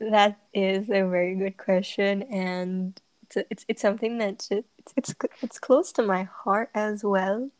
that 0.00 0.38
is 0.52 0.88
a 0.90 1.06
very 1.06 1.36
good 1.36 1.56
question, 1.56 2.22
and 2.24 3.00
it's 3.22 3.36
it's, 3.50 3.64
it's 3.68 3.82
something 3.82 4.18
that 4.18 4.38
just, 4.38 4.64
it's 4.78 4.92
it's 4.96 5.14
it's 5.40 5.58
close 5.58 5.92
to 5.92 6.02
my 6.02 6.24
heart 6.24 6.70
as 6.74 7.04
well. 7.04 7.50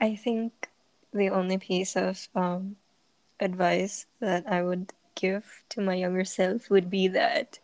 I 0.00 0.14
think 0.16 0.68
the 1.12 1.30
only 1.30 1.58
piece 1.58 1.96
of 1.96 2.28
um, 2.34 2.76
advice 3.40 4.06
that 4.20 4.46
I 4.46 4.62
would 4.62 4.92
give 5.14 5.64
to 5.70 5.80
my 5.80 5.94
younger 5.94 6.24
self 6.24 6.70
would 6.70 6.90
be 6.90 7.08
that 7.08 7.58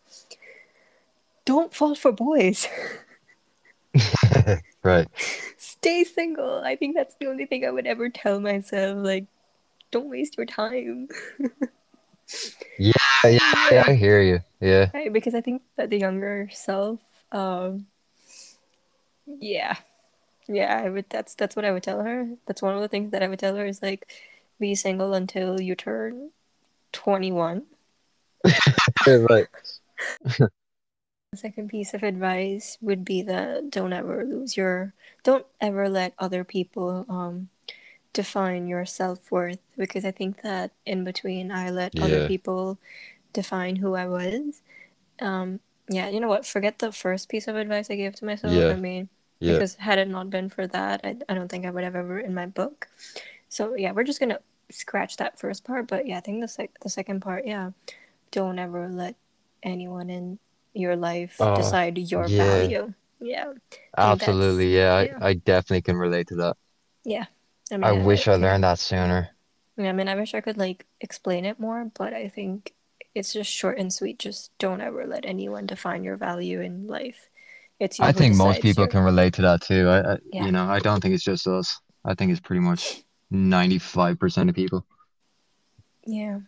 don't 1.45 1.75
fall 1.75 1.95
for 1.95 2.13
boys. 2.13 2.67
Right. 4.85 5.09
Stay 5.57 6.05
single. 6.05 6.61
I 6.63 6.77
think 6.77 6.95
that's 6.95 7.15
the 7.15 7.27
only 7.27 7.47
thing 7.47 7.65
I 7.65 7.71
would 7.71 7.87
ever 7.87 8.11
tell 8.11 8.39
myself. 8.39 8.99
Like, 9.03 9.25
don't 9.91 10.11
waste 10.11 10.37
your 10.37 10.47
time. 10.47 11.09
Yeah, 12.79 12.93
yeah, 13.23 13.69
yeah. 13.71 13.85
I 13.87 13.95
hear 13.95 14.21
you. 14.23 14.41
Yeah. 14.59 14.91
Right, 14.95 15.13
because 15.13 15.35
I 15.35 15.43
think 15.43 15.63
that 15.77 15.91
the 15.91 15.99
younger 15.99 16.49
self, 16.53 16.99
um, 17.31 17.87
yeah, 19.27 19.77
yeah, 20.49 20.83
I 20.85 20.89
would. 20.89 21.05
That's 21.11 21.35
that's 21.35 21.55
what 21.55 21.67
I 21.67 21.71
would 21.71 21.83
tell 21.83 22.01
her. 22.01 22.29
That's 22.47 22.63
one 22.63 22.75
of 22.75 22.81
the 22.81 22.89
things 22.89 23.13
that 23.13 23.23
I 23.23 23.29
would 23.29 23.39
tell 23.39 23.55
her 23.57 23.67
is 23.67 23.83
like, 23.83 24.11
be 24.59 24.75
single 24.75 25.13
until 25.13 25.61
you 25.61 25.75
turn 25.75 26.31
twenty 26.93 27.31
one. 27.31 27.65
Right. 29.07 29.47
Second 31.37 31.69
piece 31.69 31.95
of 31.95 32.03
advice 32.03 32.79
would 32.81 33.05
be 33.05 33.23
that 33.23 33.71
don't 33.71 33.93
ever 33.93 34.25
lose 34.25 34.57
your, 34.57 34.93
don't 35.23 35.47
ever 35.61 35.89
let 35.89 36.15
other 36.19 36.45
people 36.45 37.05
um 37.09 37.49
define 38.13 38.69
your 38.69 38.87
self 38.87 39.31
worth 39.33 39.59
because 39.77 40.05
I 40.05 40.11
think 40.13 40.43
that 40.43 40.71
in 40.87 41.03
between 41.05 41.51
I 41.51 41.71
let 41.71 41.99
other 41.99 42.29
people 42.29 42.79
define 43.33 43.77
who 43.77 43.95
I 43.95 44.07
was. 44.07 44.63
Um, 45.21 45.61
yeah, 45.89 46.09
you 46.09 46.21
know 46.21 46.29
what? 46.29 46.47
Forget 46.47 46.79
the 46.79 46.93
first 46.93 47.29
piece 47.29 47.49
of 47.49 47.57
advice 47.57 47.91
I 47.91 47.97
gave 47.97 48.15
to 48.17 48.25
myself. 48.25 48.53
yeah. 48.55 48.69
I 48.69 48.77
mean, 48.77 49.09
Yeah. 49.41 49.55
because 49.55 49.75
had 49.75 49.99
it 49.99 50.09
not 50.09 50.31
been 50.31 50.49
for 50.49 50.67
that, 50.69 51.01
I, 51.05 51.17
I 51.29 51.35
don't 51.35 51.49
think 51.49 51.67
I 51.67 51.71
would 51.71 51.85
have 51.85 51.97
ever 51.97 52.15
written 52.15 52.35
my 52.35 52.47
book. 52.47 52.89
So 53.49 53.75
yeah, 53.75 53.93
we're 53.93 54.05
just 54.05 54.21
gonna 54.21 54.39
scratch 54.71 55.17
that 55.19 55.39
first 55.39 55.65
part. 55.65 55.89
But 55.89 56.07
yeah, 56.07 56.19
I 56.19 56.21
think 56.21 56.41
the 56.41 56.49
sec- 56.49 56.79
the 56.83 56.89
second 56.89 57.21
part, 57.21 57.47
yeah, 57.47 57.73
don't 58.31 58.59
ever 58.59 58.89
let 58.89 59.17
anyone 59.63 60.09
in 60.11 60.39
your 60.75 60.97
life 60.97 61.41
Oh, 61.41 61.57
decide 61.57 61.99
your 61.99 62.27
yeah. 62.27 62.45
value. 62.45 62.95
Yeah, 63.21 63.53
I 63.97 64.13
Absolutely. 64.13 64.75
Yeah, 64.75 65.01
yeah, 65.03 65.19
I, 65.21 65.29
I 65.31 65.35
definitely 65.35 65.83
can 65.83 65.97
relate 65.97 66.29
to 66.29 66.37
that. 66.37 66.57
yeah. 67.05 67.27
I 67.73 67.77
I 67.79 67.79
mean, 67.79 67.85
I 67.85 67.93
wish 67.93 68.29
I 68.29 68.37
learned 68.37 68.65
that 68.65 68.79
sooner. 68.79 69.31
Yeah, 69.77 69.91
I 69.91 69.93
mean, 69.93 70.09
I 70.09 70.15
wish 70.15 70.35
I 70.35 70.41
could 70.41 70.59
like 70.59 70.87
explain 71.01 71.45
it 71.45 71.59
more, 71.59 71.91
but 71.95 72.13
I 72.15 72.29
think 72.29 72.75
it's 73.15 73.33
just 73.33 73.51
short 73.51 73.79
and 73.79 73.93
sweet. 73.93 74.19
Just 74.19 74.57
don't 74.59 74.81
ever 74.81 75.07
let 75.07 75.25
anyone 75.27 75.67
define 75.67 76.05
your 76.05 76.17
value 76.17 76.61
in 76.61 76.87
life. 76.87 77.31
It's 77.81 78.01
I 78.01 78.13
think 78.13 78.37
most 78.37 78.63
people 78.63 78.83
your 78.85 78.89
can 78.89 79.05
relate 79.05 79.35
to 79.35 79.43
that 79.43 79.63
too. 79.63 79.89
I, 79.89 80.15
I 80.15 80.19
yeah. 80.33 80.45
you 80.47 80.53
know, 80.53 80.69
I 80.69 80.79
don't 80.81 81.01
think 81.01 81.15
it's 81.15 81.25
just 81.25 81.47
us. 81.47 81.81
I 82.05 82.15
think 82.15 82.31
it's 82.33 82.41
pretty 82.41 82.61
much 82.61 83.03
95% 83.33 84.49
of 84.49 84.55
people. 84.55 84.87
Yeah. 86.07 86.41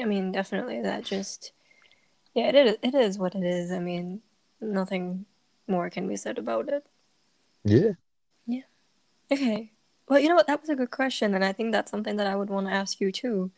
I 0.00 0.04
mean, 0.04 0.32
definitely 0.32 0.82
that 0.82 1.04
just 1.04 1.52
yeah, 2.34 2.48
it 2.48 2.54
is 2.54 2.76
it 2.82 2.94
is 2.94 3.18
what 3.18 3.34
it 3.34 3.44
is. 3.44 3.70
I 3.70 3.78
mean, 3.78 4.22
nothing 4.60 5.26
more 5.66 5.90
can 5.90 6.08
be 6.08 6.16
said 6.16 6.38
about 6.38 6.68
it. 6.68 6.84
Yeah. 7.64 7.92
Yeah. 8.46 8.62
Okay. 9.30 9.72
Well, 10.08 10.18
you 10.20 10.28
know 10.28 10.34
what? 10.34 10.46
That 10.46 10.60
was 10.60 10.70
a 10.70 10.76
good 10.76 10.90
question, 10.90 11.34
and 11.34 11.44
I 11.44 11.52
think 11.52 11.72
that's 11.72 11.90
something 11.90 12.16
that 12.16 12.26
I 12.26 12.36
would 12.36 12.50
want 12.50 12.66
to 12.66 12.72
ask 12.72 13.00
you 13.00 13.12
too. 13.12 13.50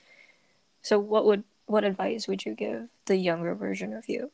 So, 0.82 0.98
what 0.98 1.24
would 1.24 1.44
what 1.66 1.84
advice 1.84 2.28
would 2.28 2.44
you 2.44 2.54
give 2.54 2.88
the 3.06 3.16
younger 3.16 3.54
version 3.54 3.92
of 3.92 4.08
you? 4.08 4.30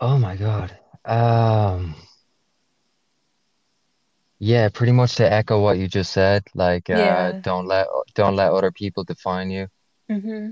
Oh 0.00 0.18
my 0.18 0.36
God. 0.36 0.78
Um, 1.04 1.94
yeah, 4.38 4.68
pretty 4.68 4.92
much 4.92 5.16
to 5.16 5.32
echo 5.32 5.60
what 5.60 5.78
you 5.78 5.88
just 5.88 6.12
said, 6.12 6.44
like 6.54 6.90
uh 6.90 7.32
don't 7.42 7.66
let 7.66 7.86
don't 8.14 8.36
let 8.36 8.52
other 8.52 8.70
people 8.70 9.04
define 9.04 9.50
you. 9.50 9.68
Mm-hmm. 10.10 10.50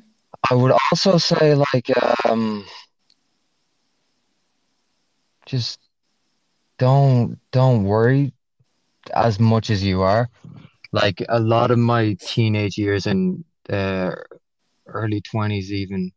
I 0.50 0.54
would 0.54 0.72
also 0.90 1.18
say 1.18 1.54
like 1.54 1.90
um 2.26 2.64
just 5.46 5.78
don't 6.78 7.38
don't 7.52 7.84
worry 7.84 8.32
as 9.14 9.38
much 9.40 9.70
as 9.70 9.82
you 9.82 10.02
are. 10.02 10.28
Like 10.92 11.22
a 11.28 11.40
lot 11.40 11.70
of 11.70 11.78
my 11.78 12.16
teenage 12.20 12.78
years 12.78 13.06
and 13.06 13.44
uh 13.70 14.12
early 14.86 15.20
20s 15.22 15.72
even, 15.72 16.12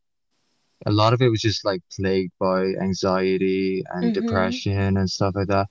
a 0.86 0.92
lot 0.92 1.14
of 1.14 1.22
it 1.22 1.30
was 1.30 1.42
just 1.42 1.66
like 1.66 1.82
plagued 1.96 2.34
by 2.40 2.64
anxiety 2.82 3.84
and 3.90 4.14
Mm-hmm. 4.14 4.14
depression 4.14 4.98
and 4.98 5.10
stuff 5.10 5.36
like 5.36 5.48
that. 5.48 5.68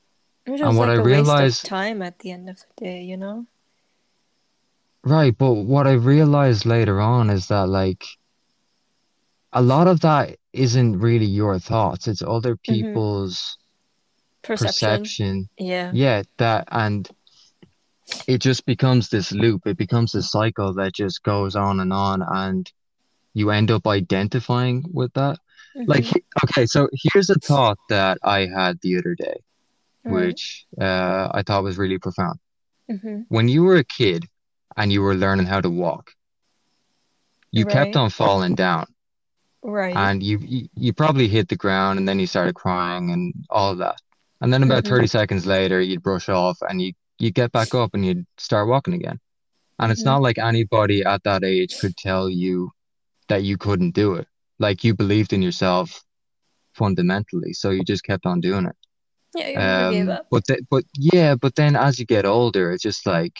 And 0.47 0.59
just 0.59 0.79
what 0.79 0.89
I 0.89 0.95
like 0.95 0.99
a 0.99 1.05
waste 1.05 1.41
of 1.41 1.61
realized 1.61 1.63
time 1.63 2.03
at 2.03 2.19
the 2.21 2.31
end 2.33 2.49
of 2.51 2.59
the 2.59 2.85
day, 2.85 3.03
you 3.03 3.17
know? 3.17 3.47
Right, 5.05 5.37
but 5.37 5.53
what 5.55 5.87
I 5.87 5.93
realized 5.93 6.65
later 6.65 7.01
on 7.01 7.31
is 7.31 7.49
that 7.49 7.67
like 7.69 8.05
a 9.53 9.63
lot 9.63 9.87
of 9.89 10.01
that 10.01 10.37
isn't 10.53 10.99
really 10.99 11.27
your 11.27 11.59
thoughts, 11.59 12.07
it's 12.09 12.23
other 12.23 12.57
Mm-hmm. 12.57 12.73
people's 12.75 13.57
Perception. 14.43 14.67
perception. 14.69 15.49
Yeah. 15.59 15.91
Yeah, 15.95 16.23
that 16.39 16.69
and 16.71 17.09
it 18.27 18.39
just 18.41 18.65
becomes 18.65 19.09
this 19.11 19.33
loop. 19.33 19.67
It 19.67 19.77
becomes 19.77 20.13
this 20.13 20.31
cycle 20.31 20.73
that 20.75 20.95
just 20.95 21.23
goes 21.23 21.55
on 21.57 21.81
and 21.81 21.93
on 21.93 22.23
and 22.23 22.71
you 23.35 23.51
end 23.51 23.71
up 23.71 23.87
identifying 23.87 24.85
with 24.93 25.13
that. 25.15 25.39
Like 25.75 26.05
Mm-hmm. 26.05 26.15
he- 26.17 26.25
okay, 26.45 26.67
so 26.67 26.89
here's 26.93 27.31
a 27.31 27.35
thought 27.37 27.79
that 27.89 28.19
I 28.23 28.47
had 28.47 28.79
the 28.83 28.97
other 28.99 29.15
day, 29.15 29.37
Right. 30.05 30.27
which 30.27 30.67
uh 30.81 31.29
I 31.33 31.43
thought 31.43 31.63
was 31.65 31.77
really 31.79 31.99
profound. 31.99 32.39
Mm-hmm. 32.91 33.23
When 33.29 33.49
you 33.49 33.63
were 33.65 33.77
a 33.77 33.85
kid 33.85 34.25
and 34.77 34.91
you 34.93 35.03
were 35.03 35.15
learning 35.15 35.47
how 35.47 35.61
to 35.61 35.69
walk, 35.71 36.13
you 37.53 37.65
kept 37.67 37.97
on 37.97 38.09
falling 38.11 38.55
down. 38.55 38.87
Right. 39.63 39.97
and 39.97 40.23
you, 40.23 40.39
you 40.43 40.69
you 40.75 40.93
probably 40.93 41.29
hit 41.29 41.49
the 41.49 41.57
ground 41.57 41.99
and 41.99 42.09
then 42.09 42.19
you 42.21 42.27
started 42.27 42.55
crying 42.55 43.11
and 43.11 43.35
all 43.51 43.73
of 43.73 43.79
that. 43.79 43.97
And 44.41 44.53
then 44.53 44.63
about 44.63 44.87
Mm-hmm. 44.87 44.87
30 44.87 45.07
seconds 45.07 45.47
later, 45.47 45.81
you'd 45.81 46.03
brush 46.03 46.29
off 46.29 46.59
and 46.63 46.81
you 46.83 46.93
you 47.19 47.31
get 47.33 47.53
back 47.53 47.75
up 47.75 47.95
and 47.95 48.05
you'd 48.07 48.27
start 48.39 48.69
walking 48.69 48.95
again. 48.95 49.19
And 49.79 49.93
it's 49.93 50.05
Mm-hmm. 50.05 50.05
not 50.05 50.23
like 50.23 50.39
anybody 50.39 51.05
at 51.05 51.23
that 51.25 51.45
age 51.45 51.77
could 51.79 51.97
tell 51.97 52.29
you 52.31 52.71
that 53.29 53.43
you 53.45 53.57
couldn't 53.59 53.93
do 53.95 54.15
it. 54.15 54.29
Like 54.59 54.85
you 54.85 54.95
believed 54.95 55.33
in 55.33 55.43
yourself 55.43 56.03
fundamentally, 56.75 57.53
so 57.53 57.71
you 57.71 57.85
just 57.85 58.05
kept 58.05 58.27
on 58.27 58.41
doing 58.41 58.67
it. 58.67 58.77
Yeah, 59.35 59.49
you 59.49 59.59
never 59.59 59.87
gave 59.87 60.09
Um, 60.09 60.09
up. 60.09 60.27
but 60.31 60.45
th 60.47 60.61
but 60.71 60.85
yeah, 60.97 61.35
but 61.37 61.55
then 61.57 61.77
as 61.77 61.99
you 61.99 62.07
get 62.07 62.27
older, 62.27 62.73
it's 62.73 62.83
just 62.83 63.07
like 63.07 63.35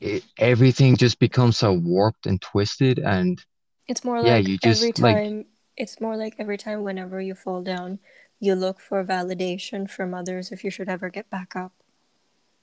it, 0.00 0.24
everything 0.38 0.96
just 0.96 1.18
becomes 1.18 1.58
so 1.58 1.72
warped 1.72 2.26
and 2.26 2.40
twisted, 2.40 2.98
and 2.98 3.40
It's 3.88 4.04
more 4.04 4.20
yeah, 4.20 4.36
like 4.36 4.38
you 4.38 4.58
every 4.62 4.92
just 4.92 4.98
like 4.98 5.22
time, 5.22 5.46
it's 5.76 6.00
more 6.00 6.16
like 6.18 6.36
every 6.38 6.58
time 6.58 6.82
whenever 6.82 7.20
you 7.20 7.34
fall 7.34 7.62
down, 7.62 7.98
you 8.40 8.54
look 8.54 8.78
for 8.80 9.02
validation 9.04 9.88
from 9.90 10.12
others 10.14 10.52
if 10.52 10.64
you 10.64 10.70
should 10.70 10.88
ever 10.90 11.08
get 11.08 11.30
back 11.30 11.56
up. 11.56 11.72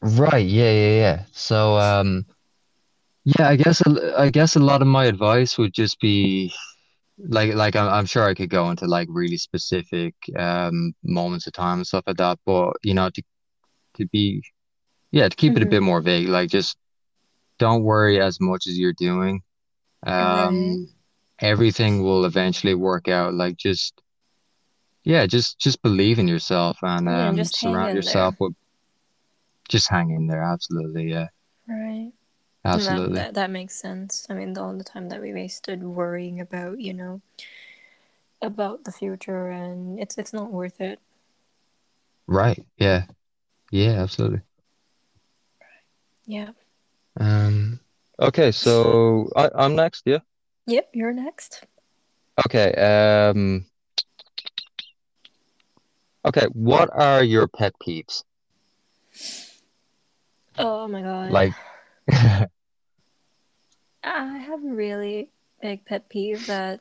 right, 0.01 0.45
yeah, 0.45 0.71
yeah, 0.71 0.89
yeah. 0.99 1.25
So 1.31 1.77
um. 1.77 2.25
Yeah, 3.23 3.47
I 3.49 3.55
guess 3.55 3.81
a- 3.81 4.19
I 4.19 4.29
guess 4.29 4.55
a 4.55 4.59
lot 4.59 4.81
of 4.81 4.87
my 4.87 5.05
advice 5.05 5.57
would 5.57 5.73
just 5.73 5.99
be 5.99 6.51
like 7.19 7.53
like 7.55 7.75
I'm, 7.75 7.89
I'm 7.89 8.05
sure 8.07 8.23
I 8.25 8.33
could 8.35 8.49
go 8.49 8.69
into 8.71 8.87
like 8.87 9.07
really 9.11 9.37
specific 9.37 10.15
um 10.37 10.93
moments 11.03 11.47
of 11.47 11.53
time 11.53 11.79
and 11.79 11.87
stuff 11.87 12.03
like 12.07 12.17
that, 12.17 12.39
but 12.45 12.73
you 12.83 12.93
know 12.95 13.09
to 13.11 13.23
to 13.95 14.07
be 14.07 14.43
yeah 15.11 15.29
to 15.29 15.35
keep 15.37 15.57
it 15.57 15.63
a 15.63 15.67
Mm-hmm. 15.67 15.75
bit 15.75 15.83
more 15.83 16.01
vague, 16.01 16.29
like 16.29 16.49
just 16.51 16.77
don't 17.59 17.83
worry 17.83 18.21
as 18.21 18.39
much 18.41 18.67
as 18.67 18.77
you're 18.79 18.93
doing. 18.93 19.41
Um, 20.05 20.87
everything 21.41 22.03
will 22.03 22.25
eventually 22.25 22.75
work 22.75 23.07
out. 23.07 23.33
Like 23.33 23.57
just 23.57 24.01
yeah, 25.03 25.25
just 25.25 25.59
just 25.59 25.81
believe 25.81 26.19
in 26.19 26.27
yourself 26.27 26.77
and 26.83 27.07
Yeah, 27.07 27.31
um 27.31 27.35
just 27.35 27.55
surround 27.55 27.93
yourself 27.93 28.35
there. 28.35 28.37
with 28.39 28.53
just 29.69 29.89
hang 29.89 30.11
in 30.11 30.27
there. 30.27 30.43
Absolutely, 30.43 31.09
yeah, 31.09 31.27
Right. 31.67 32.11
And 32.73 32.87
that, 32.87 33.03
absolutely. 33.05 33.15
that 33.15 33.33
that 33.35 33.49
makes 33.51 33.75
sense. 33.75 34.27
I 34.29 34.33
mean, 34.35 34.57
all 34.57 34.77
the 34.77 34.83
time 34.83 35.09
that 35.09 35.21
we 35.21 35.33
wasted 35.33 35.83
worrying 35.83 36.39
about, 36.41 36.79
you 36.79 36.93
know, 36.93 37.21
about 38.41 38.83
the 38.83 38.91
future 38.91 39.47
and 39.49 39.99
it's 39.99 40.17
it's 40.17 40.33
not 40.33 40.51
worth 40.51 40.79
it. 40.81 40.99
Right, 42.27 42.65
yeah, 42.77 43.05
yeah, 43.71 44.01
absolutely. 44.03 44.41
Right. 45.59 45.83
Yeah. 46.25 46.51
Um, 47.19 47.79
okay, 48.19 48.51
so 48.51 49.29
I, 49.35 49.49
I'm 49.55 49.75
next, 49.75 50.03
yeah? 50.05 50.19
Yep, 50.71 50.89
you're 50.93 51.11
next. 51.11 51.65
Okay, 52.45 52.71
um, 52.75 53.65
okay, 56.23 56.47
what 56.53 56.89
are 56.93 57.21
your 57.21 57.49
pet 57.49 57.73
peeves? 57.85 58.23
Oh 60.57 60.87
my 60.87 61.01
god. 61.01 61.29
Like, 61.29 61.51
I 64.01 64.37
have 64.37 64.63
a 64.63 64.73
really 64.73 65.29
big 65.61 65.83
pet 65.83 66.07
peeve 66.07 66.47
that 66.47 66.79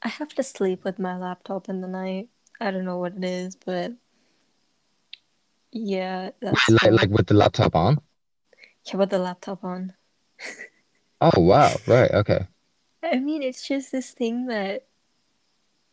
I 0.00 0.08
have 0.10 0.28
to 0.34 0.44
sleep 0.44 0.84
with 0.84 1.00
my 1.00 1.18
laptop 1.18 1.68
in 1.68 1.80
the 1.80 1.88
night. 1.88 2.28
I 2.60 2.70
don't 2.70 2.84
know 2.84 2.98
what 2.98 3.16
it 3.16 3.24
is, 3.24 3.56
but 3.56 3.94
yeah, 5.72 6.30
that's 6.40 6.70
like, 6.70 6.92
like 6.92 7.10
with 7.10 7.26
the 7.26 7.34
laptop 7.34 7.74
on? 7.74 7.98
Yeah, 8.86 8.98
with 8.98 9.10
the 9.10 9.18
laptop 9.18 9.64
on. 9.64 9.94
Oh, 11.20 11.40
wow, 11.40 11.74
right, 11.86 12.10
okay. 12.10 12.48
I 13.04 13.18
mean, 13.20 13.42
it's 13.42 13.66
just 13.66 13.92
this 13.92 14.12
thing 14.12 14.46
that 14.46 14.86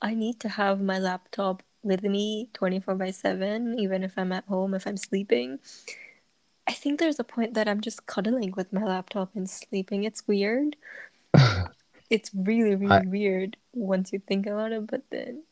I 0.01 0.13
need 0.13 0.39
to 0.41 0.49
have 0.49 0.81
my 0.81 0.99
laptop 0.99 1.63
with 1.83 2.03
me 2.03 2.49
24 2.53 2.95
by 2.95 3.11
7, 3.11 3.79
even 3.79 4.03
if 4.03 4.17
I'm 4.17 4.31
at 4.31 4.45
home, 4.45 4.73
if 4.73 4.85
I'm 4.87 4.97
sleeping. 4.97 5.59
I 6.67 6.73
think 6.73 6.99
there's 6.99 7.19
a 7.19 7.23
point 7.23 7.53
that 7.55 7.67
I'm 7.67 7.81
just 7.81 8.05
cuddling 8.07 8.53
with 8.55 8.71
my 8.73 8.83
laptop 8.83 9.35
and 9.35 9.49
sleeping. 9.49 10.03
It's 10.03 10.27
weird. 10.27 10.75
It's 12.09 12.29
really, 12.33 12.73
I, 12.89 12.99
really 12.99 13.07
weird 13.07 13.57
once 13.73 14.11
you 14.11 14.19
think 14.19 14.45
about 14.45 14.73
it, 14.73 14.85
but 14.85 15.03
then 15.11 15.43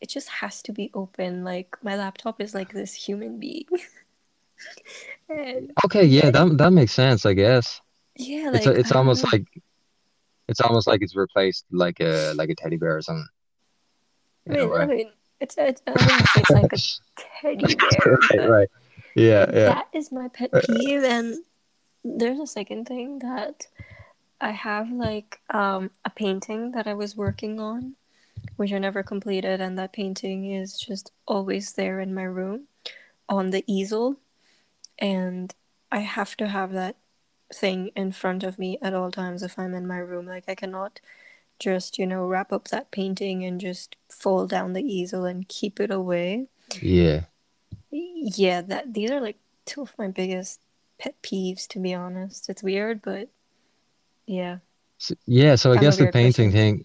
it 0.00 0.08
just 0.08 0.28
has 0.28 0.62
to 0.62 0.72
be 0.72 0.90
open. 0.94 1.44
Like, 1.44 1.76
my 1.82 1.96
laptop 1.96 2.40
is 2.40 2.54
like 2.54 2.72
this 2.72 2.94
human 2.94 3.40
being. 3.40 3.66
and 5.28 5.72
okay, 5.84 6.04
yeah, 6.04 6.30
that 6.30 6.58
that 6.58 6.72
makes 6.72 6.92
sense, 6.92 7.26
I 7.26 7.34
guess. 7.34 7.80
yeah, 8.16 8.50
It's 8.52 8.66
a, 8.66 8.70
like, 8.70 8.78
it's 8.78 8.92
almost 8.92 9.24
know. 9.24 9.30
like 9.32 9.46
it's 10.48 10.60
almost 10.60 10.86
like 10.86 11.02
it's 11.02 11.16
replaced 11.16 11.64
like 11.70 12.00
a 12.00 12.32
like 12.36 12.50
a 12.50 12.54
teddy 12.54 12.76
bear 12.76 12.96
or 12.96 13.02
something 13.02 13.26
I 14.50 14.54
mean, 14.54 14.72
I 14.72 14.86
mean, 14.86 15.10
it's, 15.40 15.56
it's 15.58 15.82
I 15.86 15.90
wouldn't 15.90 16.28
say 16.28 16.40
it's 16.40 16.50
like 16.50 16.72
a 16.72 16.78
teddy 17.42 17.74
bear, 17.90 18.18
Right, 18.32 18.48
right. 18.48 18.68
Yeah, 19.14 19.46
yeah. 19.52 19.64
that 19.64 19.88
is 19.92 20.12
my 20.12 20.28
pet 20.28 20.50
peeve. 20.64 21.04
And 21.04 21.36
there's 22.04 22.38
a 22.38 22.46
second 22.46 22.86
thing 22.86 23.18
that 23.20 23.66
I 24.40 24.50
have 24.50 24.90
like 24.90 25.40
um 25.50 25.90
a 26.04 26.10
painting 26.10 26.72
that 26.72 26.86
I 26.86 26.94
was 26.94 27.16
working 27.16 27.60
on, 27.60 27.96
which 28.56 28.72
I 28.72 28.78
never 28.78 29.02
completed, 29.02 29.60
and 29.60 29.78
that 29.78 29.92
painting 29.92 30.52
is 30.52 30.78
just 30.78 31.12
always 31.26 31.72
there 31.74 32.00
in 32.00 32.14
my 32.14 32.24
room 32.24 32.68
on 33.28 33.50
the 33.50 33.64
easel, 33.66 34.16
and 34.98 35.54
I 35.92 36.00
have 36.00 36.36
to 36.38 36.48
have 36.48 36.72
that 36.72 36.96
thing 37.52 37.90
in 37.96 38.12
front 38.12 38.44
of 38.44 38.58
me 38.58 38.78
at 38.82 38.94
all 38.94 39.10
times 39.10 39.42
if 39.42 39.58
I'm 39.58 39.74
in 39.74 39.86
my 39.86 39.98
room. 39.98 40.26
Like 40.26 40.44
I 40.48 40.54
cannot 40.54 41.00
just, 41.58 41.98
you 41.98 42.06
know, 42.06 42.26
wrap 42.26 42.52
up 42.52 42.68
that 42.68 42.90
painting 42.90 43.44
and 43.44 43.60
just 43.60 43.96
fall 44.08 44.46
down 44.46 44.72
the 44.74 44.82
easel 44.82 45.24
and 45.24 45.48
keep 45.48 45.80
it 45.80 45.90
away. 45.90 46.46
Yeah. 46.80 47.22
Yeah, 47.90 48.60
that 48.62 48.92
these 48.94 49.10
are 49.10 49.20
like 49.20 49.38
two 49.64 49.82
of 49.82 49.92
my 49.98 50.08
biggest 50.08 50.60
pet 50.98 51.14
peeves 51.22 51.66
to 51.68 51.78
be 51.78 51.94
honest. 51.94 52.48
It's 52.48 52.62
weird, 52.62 53.02
but 53.02 53.28
Yeah. 54.26 54.58
So, 54.98 55.14
yeah, 55.26 55.54
so 55.54 55.70
I 55.72 55.76
I'm 55.76 55.80
guess 55.80 55.96
the 55.96 56.08
painting 56.08 56.50
person. 56.50 56.52
thing. 56.52 56.84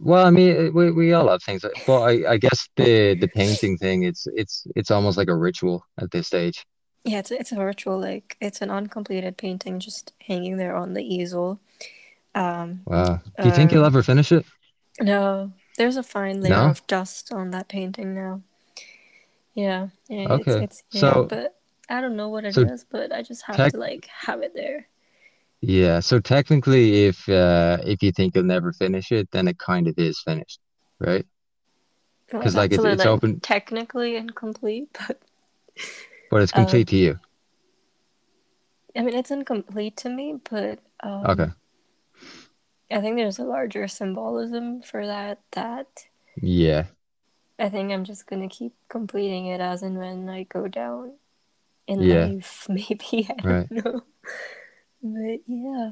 Well, 0.00 0.24
I 0.24 0.30
mean, 0.30 0.72
we 0.72 0.90
we 0.90 1.12
all 1.12 1.28
have 1.28 1.42
things, 1.42 1.62
like- 1.64 1.84
but 1.86 2.00
I 2.00 2.32
I 2.32 2.36
guess 2.38 2.68
the 2.76 3.14
the 3.14 3.28
painting 3.28 3.76
thing, 3.76 4.04
it's 4.04 4.26
it's 4.34 4.66
it's 4.74 4.90
almost 4.90 5.18
like 5.18 5.28
a 5.28 5.36
ritual 5.36 5.84
at 5.98 6.10
this 6.10 6.26
stage. 6.26 6.64
Yeah, 7.04 7.18
it's 7.18 7.30
it's 7.30 7.52
a 7.52 7.64
ritual. 7.64 8.00
Like 8.00 8.36
it's 8.40 8.60
an 8.62 8.70
uncompleted 8.70 9.36
painting 9.36 9.78
just 9.80 10.12
hanging 10.26 10.56
there 10.56 10.74
on 10.74 10.94
the 10.94 11.02
easel. 11.02 11.60
Um, 12.34 12.86
Wow. 12.86 13.20
Do 13.40 13.48
you 13.48 13.52
think 13.52 13.72
you'll 13.72 13.84
um, 13.84 13.86
ever 13.86 14.02
finish 14.02 14.32
it? 14.32 14.46
no, 15.00 15.52
there's 15.76 15.96
a 15.96 16.02
fine 16.02 16.40
layer 16.40 16.66
No? 16.66 16.68
of 16.68 16.86
dust 16.86 17.32
on 17.32 17.50
that 17.50 17.68
painting 17.68 18.14
now. 18.14 18.42
Yeah, 19.54 19.88
yeah, 20.08 20.28
it's 20.40 20.56
Okay. 20.56 20.60
it's 20.60 20.82
yeah, 20.90 21.20
So 21.20 21.28
but 21.28 21.56
I 21.88 22.00
don't 22.00 22.16
know 22.16 22.28
what 22.28 22.44
it 22.44 22.56
so 22.56 22.64
is, 22.64 22.84
but 22.84 23.12
I 23.12 23.22
just 23.22 23.44
have 23.46 23.64
tech 23.64 23.68
to 23.68 23.76
like 23.78 24.06
have 24.26 24.42
it 24.42 24.54
there. 24.54 24.88
yeah, 25.60 26.00
so 26.00 26.20
technically 26.20 27.06
if 27.06 27.28
uh 27.28 27.78
if 27.84 28.02
you 28.02 28.12
think 28.12 28.34
you'll 28.34 28.44
never 28.44 28.72
finish 28.72 29.10
it, 29.12 29.28
then 29.32 29.48
it 29.48 29.58
kind 29.58 29.88
of 29.88 29.94
is 29.98 30.20
finished, 30.24 30.60
right? 31.00 31.26
Because 32.38 32.54
it's 32.54 32.54
like 32.54 32.72
it's 32.72 32.84
it's 32.84 33.04
like 33.04 33.06
open, 33.06 33.42
technically 33.42 34.16
incomplete, 34.16 34.88
but 35.06 35.20
but 36.34 36.42
it's 36.42 36.52
um, 36.52 36.64
complete 36.64 36.88
to 36.88 36.96
you. 36.96 37.18
I 38.96 39.02
mean 39.02 39.14
it's 39.14 39.30
incomplete 39.30 39.96
to 39.98 40.08
me, 40.08 40.34
but 40.50 40.80
Okay. 41.04 41.44
um, 41.44 41.54
I 42.90 43.00
think 43.00 43.16
there's 43.16 43.38
a 43.38 43.44
larger 43.44 43.86
symbolism 43.86 44.82
for 44.82 45.06
that 45.06 45.38
that 45.52 45.86
Yeah. 46.36 46.86
I 47.56 47.68
think 47.68 47.92
I'm 47.92 48.02
just 48.02 48.26
gonna 48.26 48.48
keep 48.48 48.74
completing 48.88 49.46
it 49.46 49.60
as 49.60 49.84
and 49.84 49.96
when 49.96 50.28
I 50.28 50.42
go 50.42 50.66
down 50.66 51.12
in 51.86 52.00
Yeah. 52.00 52.26
life, 52.26 52.66
maybe. 52.68 53.28
I 53.30 53.34
don't 53.40 53.70
know. 53.70 54.02
But 55.06 55.40
yeah. 55.46 55.90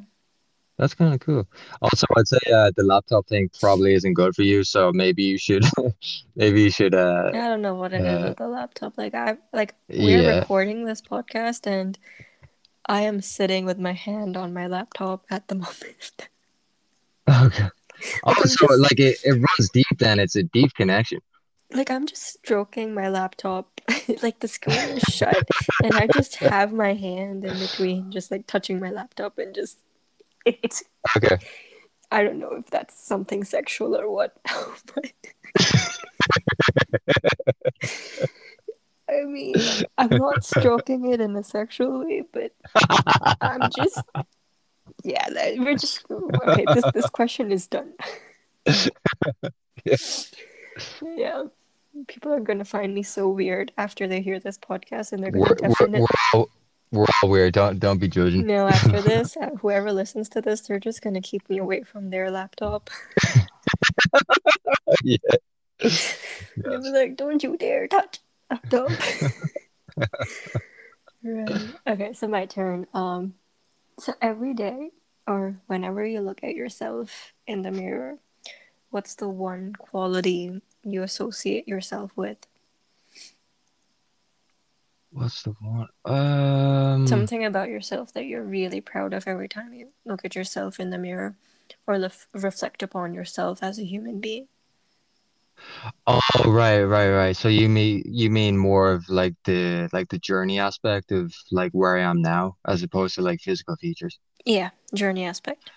That's 0.82 0.94
kind 0.94 1.14
of 1.14 1.20
cool. 1.20 1.46
Also, 1.80 2.08
I'd 2.16 2.26
say 2.26 2.40
uh, 2.52 2.72
the 2.74 2.82
laptop 2.82 3.28
thing 3.28 3.48
probably 3.60 3.94
isn't 3.94 4.14
good 4.14 4.34
for 4.34 4.42
you, 4.42 4.64
so 4.64 4.90
maybe 4.92 5.22
you 5.22 5.38
should 5.38 5.64
maybe 6.34 6.62
you 6.62 6.70
should 6.70 6.92
uh 6.92 7.28
I 7.28 7.46
don't 7.46 7.62
know 7.62 7.76
what 7.76 7.92
it 7.92 8.00
is 8.00 8.24
uh 8.24 8.26
with 8.30 8.38
the 8.38 8.48
laptop. 8.48 8.98
Like 8.98 9.14
I 9.14 9.36
like 9.52 9.76
we're 9.88 10.22
yeah. 10.22 10.38
recording 10.40 10.84
this 10.84 11.00
podcast 11.00 11.68
and 11.68 11.96
I 12.86 13.02
am 13.02 13.20
sitting 13.20 13.64
with 13.64 13.78
my 13.78 13.92
hand 13.92 14.36
on 14.36 14.52
my 14.52 14.66
laptop 14.66 15.24
at 15.30 15.46
the 15.46 15.54
moment. 15.66 16.28
Okay. 17.28 17.68
Also, 18.24 18.66
just 18.66 18.80
like 18.80 18.98
it, 18.98 19.18
it 19.22 19.34
runs 19.34 19.70
deep 19.72 19.86
then. 20.00 20.18
It's 20.18 20.34
a 20.34 20.42
deep 20.42 20.74
connection. 20.74 21.20
like 21.72 21.92
I'm 21.92 22.06
just 22.08 22.24
stroking 22.24 22.92
my 22.92 23.08
laptop. 23.08 23.80
Like 24.20 24.40
the 24.40 24.48
screen 24.48 24.98
is 24.98 25.04
shut 25.04 25.48
and 25.84 25.94
I 25.94 26.08
just 26.08 26.34
have 26.36 26.72
my 26.72 26.94
hand 26.94 27.44
in 27.44 27.56
between 27.56 28.10
just 28.10 28.32
like 28.32 28.48
touching 28.48 28.80
my 28.80 28.90
laptop 28.90 29.38
and 29.38 29.54
just 29.54 29.78
it, 30.44 30.58
it's 30.62 30.82
Okay. 31.16 31.38
I 32.10 32.22
don't 32.22 32.38
know 32.38 32.52
if 32.58 32.68
that's 32.70 32.94
something 33.02 33.42
sexual 33.42 33.96
or 33.96 34.10
what. 34.10 34.36
but 34.94 35.12
I 39.08 39.24
mean, 39.24 39.54
I'm 39.98 40.10
not 40.10 40.44
stroking 40.44 41.10
it 41.10 41.20
in 41.20 41.34
a 41.36 41.42
sexual 41.42 42.04
way, 42.04 42.22
but 42.32 42.52
I'm 43.40 43.70
just 43.74 44.02
yeah, 45.04 45.26
we're 45.58 45.76
just 45.76 46.04
okay, 46.10 46.64
this 46.74 46.84
this 46.94 47.06
question 47.06 47.50
is 47.50 47.66
done. 47.66 47.92
Yeah. 49.84 49.96
Yeah. 51.02 51.44
People 52.06 52.32
are 52.32 52.40
gonna 52.40 52.64
find 52.64 52.94
me 52.94 53.02
so 53.02 53.28
weird 53.28 53.72
after 53.76 54.06
they 54.06 54.20
hear 54.20 54.38
this 54.38 54.58
podcast 54.58 55.12
and 55.12 55.22
they're 55.22 55.32
We're 55.32 55.54
gonna 55.54 55.74
we're 55.80 55.86
we're 55.88 55.98
definitely 55.98 56.06
all 56.32 56.50
we're 56.92 57.06
all 57.22 57.28
weird. 57.30 57.54
Don't 57.54 57.78
don't 57.80 57.98
be 57.98 58.06
judging. 58.08 58.46
no 58.46 58.68
after 58.68 59.00
this, 59.02 59.36
uh, 59.36 59.50
whoever 59.60 59.92
listens 59.92 60.28
to 60.30 60.40
this, 60.40 60.60
they're 60.60 60.78
just 60.78 61.02
gonna 61.02 61.20
keep 61.20 61.48
me 61.50 61.58
away 61.58 61.82
from 61.82 62.10
their 62.10 62.30
laptop. 62.30 62.90
Yeah. 65.04 65.16
They'll 65.80 66.80
be 66.82 66.88
Yes. 66.88 66.92
like, 66.94 67.16
Don't 67.16 67.42
you 67.42 67.56
dare 67.56 67.88
touch 67.88 68.20
laptop. 68.50 68.90
Right. 71.24 71.74
Okay, 71.86 72.12
so 72.14 72.26
my 72.26 72.46
turn. 72.46 72.86
Um, 72.92 73.34
so 73.98 74.12
every 74.20 74.54
day 74.54 74.90
or 75.26 75.54
whenever 75.68 76.04
you 76.04 76.20
look 76.20 76.42
at 76.42 76.56
yourself 76.56 77.32
in 77.46 77.62
the 77.62 77.70
mirror, 77.70 78.18
what's 78.90 79.14
the 79.14 79.28
one 79.28 79.72
quality 79.74 80.60
you 80.82 81.02
associate 81.04 81.68
yourself 81.68 82.10
with? 82.16 82.38
What's 85.12 85.42
the 85.42 85.54
one? 85.60 85.88
Um. 86.04 87.06
Something 87.06 87.44
about 87.44 87.68
yourself 87.68 88.12
that 88.14 88.24
you're 88.24 88.42
really 88.42 88.80
proud 88.80 89.12
of 89.12 89.28
every 89.28 89.48
time 89.48 89.74
you 89.74 89.88
look 90.04 90.24
at 90.24 90.34
yourself 90.34 90.80
in 90.80 90.90
the 90.90 90.98
mirror 90.98 91.36
or 91.86 91.98
lef- 91.98 92.28
reflect 92.32 92.82
upon 92.82 93.12
yourself 93.12 93.62
as 93.62 93.78
a 93.78 93.84
human 93.84 94.20
being. 94.20 94.48
Oh, 96.06 96.20
right, 96.46 96.82
right, 96.82 97.10
right. 97.10 97.36
So 97.36 97.48
you 97.48 97.68
mean 97.68 98.02
you 98.06 98.30
mean 98.30 98.56
more 98.56 98.92
of 98.92 99.08
like 99.08 99.34
the 99.44 99.88
like 99.92 100.08
the 100.08 100.18
journey 100.18 100.58
aspect 100.58 101.12
of 101.12 101.34
like 101.50 101.72
where 101.72 101.96
I 101.96 102.02
am 102.02 102.22
now, 102.22 102.56
as 102.66 102.82
opposed 102.82 103.14
to 103.16 103.22
like 103.22 103.40
physical 103.40 103.76
features. 103.76 104.18
Yeah, 104.44 104.70
journey 104.94 105.24
aspect. 105.24 105.70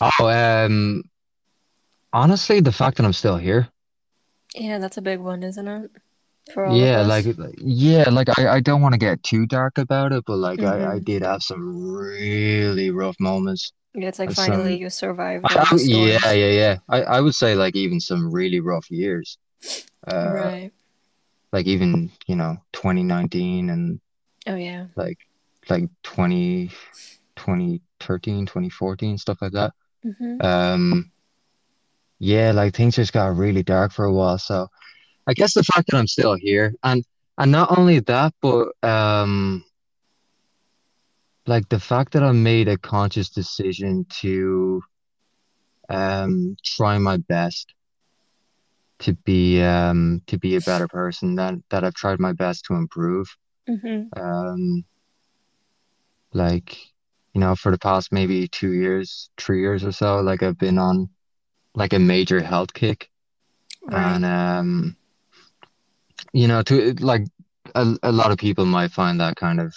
Oh, 0.00 0.28
um, 0.28 1.02
honestly, 2.12 2.60
the 2.60 2.72
fact 2.72 2.96
that 2.96 3.06
I'm 3.06 3.12
still 3.12 3.36
here. 3.36 3.68
Yeah, 4.54 4.78
that's 4.78 4.96
a 4.96 5.02
big 5.02 5.20
one, 5.20 5.42
isn't 5.42 5.68
it? 5.68 5.90
For 6.52 6.64
all 6.64 6.78
Yeah, 6.78 7.02
like 7.02 7.26
yeah, 7.58 8.08
like 8.10 8.28
I, 8.38 8.48
I 8.48 8.60
don't 8.60 8.80
want 8.80 8.92
to 8.94 8.98
get 8.98 9.22
too 9.22 9.46
dark 9.46 9.78
about 9.78 10.12
it, 10.12 10.24
but 10.26 10.36
like 10.36 10.62
I, 10.62 10.76
I 10.76 10.78
Mm-hmm. 10.96 11.04
did 11.04 11.22
have 11.22 11.42
some 11.42 11.92
really 11.94 12.90
rough 12.90 13.16
moments. 13.20 13.72
Yeah, 13.94 14.08
it's 14.08 14.18
like 14.18 14.30
finally 14.32 14.74
Some 14.74 14.80
you 14.82 14.90
survived 14.90 15.44
I, 15.50 15.58
all 15.58 15.64
I- 15.70 15.76
the 15.76 15.82
yeah, 15.84 16.32
yeah, 16.32 16.50
yeah. 16.50 16.76
I, 16.88 17.02
I 17.02 17.20
would 17.20 17.34
say 17.34 17.54
like 17.54 17.74
even 17.76 18.00
some 18.00 18.30
really 18.32 18.60
rough 18.60 18.90
years. 18.90 19.38
Uh, 20.06 20.32
Right. 20.34 20.72
like 21.52 21.66
even, 21.66 22.10
you 22.26 22.36
know, 22.36 22.56
2019 22.72 23.70
and 23.70 24.00
Oh 24.46 24.54
yeah. 24.54 24.86
like 24.96 25.18
like 25.68 25.88
20 26.02 26.70
2013, 27.36 28.46
2014, 28.46 29.18
stuff 29.18 29.38
like 29.42 29.52
that. 29.52 29.72
Mm-hmm. 30.04 30.46
Um, 30.46 31.12
yeah, 32.18 32.52
like 32.52 32.74
things 32.74 32.96
just 32.96 33.12
got 33.12 33.36
really 33.36 33.62
dark 33.62 33.92
for 33.92 34.04
a 34.04 34.12
while. 34.12 34.38
So 34.38 34.68
I 35.26 35.34
guess 35.34 35.54
the 35.54 35.64
fact 35.64 35.88
that 35.90 35.96
I'm 35.96 36.06
still 36.06 36.34
here 36.34 36.74
and 36.82 37.04
and 37.38 37.52
not 37.52 37.76
only 37.76 38.00
that, 38.00 38.32
but 38.40 38.68
um 38.82 39.64
like 41.46 41.68
the 41.68 41.78
fact 41.80 42.12
that 42.12 42.22
I 42.22 42.32
made 42.32 42.68
a 42.68 42.78
conscious 42.78 43.28
decision 43.28 44.06
to 44.20 44.82
um 45.88 46.56
try 46.64 46.98
my 46.98 47.16
best 47.18 47.72
to 49.00 49.12
be 49.12 49.60
um 49.62 50.22
to 50.26 50.38
be 50.38 50.56
a 50.56 50.60
better 50.60 50.88
person 50.88 51.36
that 51.36 51.54
that 51.70 51.84
I've 51.84 51.94
tried 51.94 52.18
my 52.20 52.32
best 52.32 52.64
to 52.66 52.74
improve. 52.74 53.28
Mm-hmm. 53.68 54.18
Um 54.20 54.84
like 56.32 56.78
you 57.34 57.40
know 57.40 57.54
for 57.54 57.70
the 57.70 57.78
past 57.78 58.12
maybe 58.12 58.48
two 58.48 58.72
years, 58.72 59.30
three 59.36 59.60
years 59.60 59.84
or 59.84 59.92
so, 59.92 60.20
like 60.20 60.42
I've 60.42 60.58
been 60.58 60.78
on 60.78 61.08
like 61.74 61.92
a 61.92 61.98
major 61.98 62.40
health 62.40 62.72
kick 62.72 63.10
Right. 63.88 64.16
and 64.16 64.24
um 64.24 64.96
you 66.32 66.46
know 66.48 66.62
to 66.62 66.94
like 67.00 67.22
a, 67.74 67.96
a 68.02 68.12
lot 68.12 68.30
of 68.32 68.38
people 68.38 68.64
might 68.66 68.92
find 68.92 69.20
that 69.20 69.36
kind 69.36 69.60
of 69.60 69.74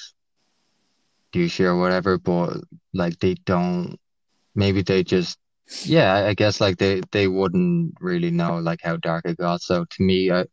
douchey 1.33 1.65
or 1.65 1.77
whatever, 1.77 2.17
but 2.17 2.57
like 2.93 3.19
they 3.19 3.35
don't 3.45 3.97
maybe 4.55 4.81
they 4.81 5.03
just 5.03 5.37
yeah, 5.83 6.25
I 6.27 6.33
guess 6.33 6.59
like 6.61 6.77
they 6.77 7.01
they 7.11 7.27
wouldn't 7.27 7.93
really 8.01 8.31
know 8.31 8.57
like 8.59 8.79
how 8.83 8.97
dark 8.97 9.25
it 9.25 9.37
got. 9.37 9.61
So 9.61 9.85
to 9.89 10.03
me, 10.03 10.31
I 10.31 10.45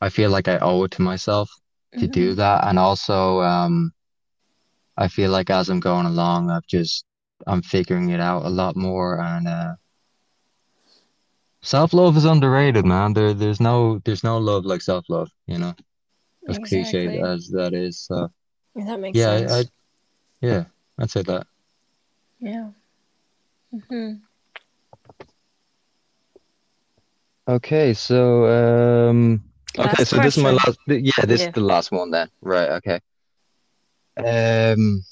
I 0.00 0.08
feel 0.10 0.30
like 0.30 0.48
I 0.48 0.58
owe 0.58 0.84
it 0.84 0.90
to 0.92 1.02
myself 1.02 1.50
to 1.98 2.08
do 2.08 2.34
Mm-hmm. 2.34 2.36
that. 2.36 2.66
And 2.66 2.78
also 2.78 3.40
um 3.42 3.92
I 4.96 5.08
feel 5.08 5.30
like 5.30 5.50
as 5.50 5.68
I'm 5.70 5.80
going 5.80 6.06
along, 6.06 6.50
I've 6.50 6.66
just 6.66 7.04
I'm 7.46 7.62
figuring 7.62 8.10
it 8.10 8.20
out 8.20 8.44
a 8.44 8.50
lot 8.50 8.76
more 8.76 9.20
and 9.20 9.48
uh 9.48 9.74
self-love 11.62 12.16
is 12.16 12.24
underrated, 12.24 12.84
man. 12.84 13.12
There 13.12 13.34
there's 13.34 13.60
no 13.60 14.00
there's 14.04 14.24
no 14.24 14.38
love 14.38 14.64
like 14.64 14.82
self-love, 14.82 15.30
you 15.46 15.58
know, 15.58 15.74
as 16.48 16.58
cliched 16.58 16.94
Exactly. 16.94 17.20
as 17.20 17.48
that 17.48 17.74
is. 17.74 18.00
So 18.00 18.30
Yeah, 18.74 18.84
that 18.84 19.00
makes 19.00 19.18
yeah, 19.18 19.30
I, 19.30 19.58
I, 19.58 19.64
yeah, 20.40 20.64
I'd 20.98 21.10
say 21.10 21.22
that. 21.22 21.46
Yeah. 22.38 22.70
Mm-hmm. 23.74 24.14
Okay, 27.48 27.94
so 27.94 28.44
um 29.08 29.42
okay, 29.78 29.88
Last 29.88 30.06
so 30.08 30.18
this 30.18 30.36
is 30.36 30.42
my 30.42 30.50
last 30.50 30.78
yeah, 30.86 31.24
this 31.24 31.42
is 31.42 31.52
the 31.52 31.60
last 31.60 31.90
one 31.90 32.10
then. 32.10 32.28
Right, 32.42 32.70
okay. 32.72 33.00
Um 34.18 35.02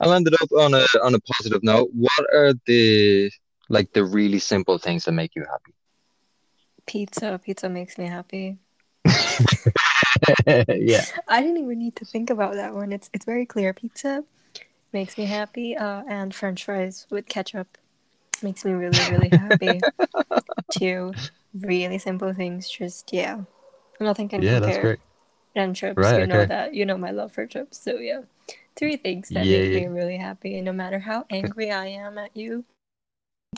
I 0.00 0.06
landed 0.06 0.34
up 0.40 0.50
on 0.52 0.74
a 0.74 0.86
on 1.02 1.14
a 1.14 1.20
positive 1.20 1.62
note. 1.62 1.90
What 1.92 2.26
are 2.34 2.54
the 2.66 3.30
like 3.68 3.92
the 3.92 4.04
really 4.04 4.38
simple 4.38 4.78
things 4.78 5.04
that 5.04 5.12
make 5.12 5.34
you 5.36 5.44
happy? 5.44 5.74
Pizza. 6.86 7.38
Pizza 7.38 7.68
makes 7.68 7.98
me 7.98 8.06
happy. 8.06 8.58
Yeah. 10.68 11.04
I 11.28 11.40
didn't 11.42 11.58
even 11.58 11.78
need 11.78 11.96
to 11.96 12.04
think 12.04 12.30
about 12.30 12.54
that 12.54 12.74
one. 12.74 12.92
It's 12.92 13.10
it's 13.12 13.24
very 13.24 13.46
clear. 13.46 13.72
Pizza 13.72 14.24
makes 14.92 15.18
me 15.18 15.26
happy. 15.26 15.76
Uh, 15.76 16.02
and 16.08 16.34
French 16.34 16.64
fries 16.64 17.06
with 17.10 17.28
ketchup 17.28 17.78
makes 18.42 18.64
me 18.64 18.72
really, 18.72 19.04
really 19.04 19.30
happy. 19.30 19.86
Two 20.70 21.16
really 21.54 21.98
simple 21.98 22.32
things. 22.34 22.68
Just 22.70 23.12
yeah, 23.12 23.42
nothing 24.00 24.28
can 24.28 24.44
Yeah, 24.44 24.60
that's 24.60 24.76
compare. 24.76 24.78
great. 24.78 25.00
And 25.56 25.76
trips 25.76 25.98
Right, 26.02 26.16
you 26.16 26.26
know 26.26 26.44
that. 26.46 26.74
You 26.74 26.86
know 26.86 26.98
my 26.98 27.10
love 27.12 27.32
for 27.32 27.46
trips 27.46 27.78
So 27.82 27.98
yeah, 27.98 28.22
three 28.76 28.96
things 28.96 29.32
that 29.32 29.48
Yeah, 29.48 29.50
make 29.50 29.72
me 29.74 29.86
really 29.88 30.18
happy. 30.18 30.60
No 30.62 30.72
matter 30.72 31.00
how 31.00 31.26
angry 31.30 31.70
I 31.72 31.86
am 31.88 32.18
at 32.18 32.36
you, 32.36 32.64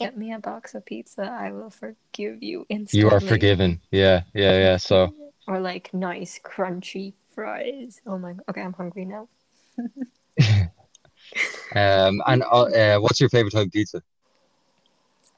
get 0.01 0.17
me 0.17 0.33
a 0.33 0.39
box 0.39 0.75
of 0.75 0.85
pizza. 0.85 1.23
I 1.23 1.53
will 1.53 1.71
forgive 1.71 2.43
you 2.43 2.67
instantly. 2.69 3.01
You 3.01 3.15
are 3.15 3.21
forgiven. 3.21 3.81
Yeah, 3.91 4.23
yeah, 4.35 4.59
yeah. 4.59 4.77
So, 4.79 5.15
Or 5.49 5.61
like 5.61 5.93
nice 5.95 6.39
crunchy 6.43 7.15
fries. 7.35 8.01
Oh 8.07 8.19
my. 8.19 8.35
Okay, 8.49 8.63
I'm 8.63 8.73
hungry 8.73 9.05
now. 9.05 9.29
um, 11.75 12.23
and 12.27 12.43
uh, 12.43 12.63
uh, 12.63 12.99
what's 12.99 13.21
your 13.21 13.29
favorite 13.31 13.53
type 13.53 13.67
of 13.67 13.73
pizza? 13.73 14.03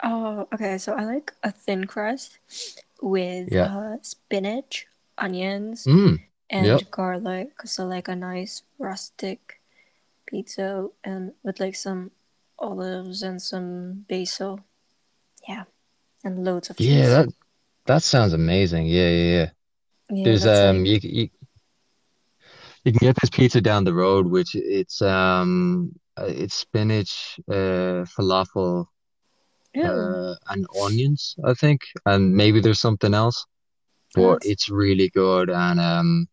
Oh, 0.02 0.48
okay. 0.52 0.78
So 0.78 0.94
I 0.94 1.04
like 1.04 1.32
a 1.42 1.50
thin 1.50 1.86
crust 1.86 2.38
with 3.00 3.52
Yeah. 3.52 3.66
uh, 3.66 3.96
spinach, 4.02 4.86
onions, 5.18 5.86
Mm, 5.86 6.20
and 6.50 6.66
yep. 6.66 6.90
garlic. 6.90 7.62
So 7.64 7.86
like 7.86 8.08
a 8.08 8.16
nice 8.16 8.62
rustic 8.78 9.60
pizza 10.26 10.88
and 11.04 11.32
with 11.42 11.60
like 11.60 11.76
some 11.76 12.10
olives 12.62 13.22
and 13.22 13.42
some 13.42 14.06
basil. 14.08 14.60
Yeah. 15.46 15.64
And 16.24 16.44
loads 16.44 16.70
of 16.70 16.76
cheese. 16.76 16.86
Yeah, 16.86 17.08
that 17.08 17.28
that 17.86 18.02
sounds 18.02 18.32
amazing. 18.32 18.86
Yeah, 18.86 19.08
yeah, 19.08 19.32
yeah. 19.38 19.50
yeah, 20.10 20.24
There's 20.24 20.46
um, 20.46 20.84
like 20.84 21.02
you, 21.02 21.10
you 21.10 21.28
you 22.84 22.92
can 22.92 23.06
get 23.06 23.16
this 23.20 23.30
pizza 23.30 23.60
down 23.60 23.84
the 23.84 23.94
road, 23.94 24.26
which 24.26 24.54
it's 24.54 25.02
um, 25.02 25.92
uh, 26.16 26.26
it's 26.28 26.54
spinach, 26.54 27.38
uh, 27.48 28.04
falafel, 28.14 28.86
ew. 29.74 29.84
uh, 29.84 30.34
and 30.48 30.66
onions, 30.80 31.36
I 31.44 31.54
think, 31.54 31.80
and 32.06 32.34
maybe 32.34 32.60
there's 32.60 32.80
something 32.80 33.14
else, 33.14 33.44
but 34.14 34.42
it's 34.44 34.68
really 34.68 35.10
good. 35.10 35.50
And 35.50 35.80
um, 35.80 36.28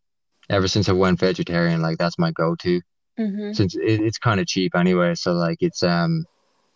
ever 0.50 0.68
since 0.68 0.90
I 0.90 0.94
went 0.94 1.20
vegetarian, 1.20 1.82
like 1.82 1.98
that's 1.98 2.20
my 2.20 2.32
go-to. 2.32 2.82
Mm-hmm. 3.20 3.54
Since 3.54 3.76
it, 3.76 4.02
it's 4.02 4.18
kind 4.18 4.40
of 4.40 4.48
cheap 4.48 4.76
anyway, 4.76 5.16
so 5.16 5.34
like 5.34 5.58
it's 5.62 5.84
um, 5.84 6.26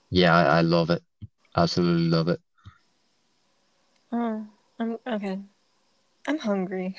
yeah, 0.09 0.35
I, 0.35 0.57
I 0.57 0.61
love 0.61 0.89
it. 0.89 1.01
Absolutely 1.55 2.09
love 2.09 2.27
it. 2.27 2.39
Oh, 4.11 4.45
I'm 4.79 4.97
okay. 5.07 5.39
I'm 6.27 6.37
hungry. 6.37 6.95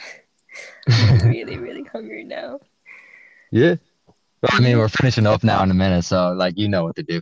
I'm 0.89 1.29
really, 1.29 1.59
really 1.59 1.85
hungry 1.85 2.25
now. 2.25 2.61
Yeah. 3.51 3.77
I 4.51 4.61
mean, 4.61 4.79
we're 4.79 4.89
finishing 4.89 5.27
up 5.27 5.45
now 5.45 5.63
in 5.63 5.71
a 5.71 5.75
minute, 5.75 6.05
so 6.05 6.33
like 6.33 6.59
you 6.59 6.69
know 6.69 6.85
what 6.85 6.97
to 6.97 7.03
do. 7.03 7.21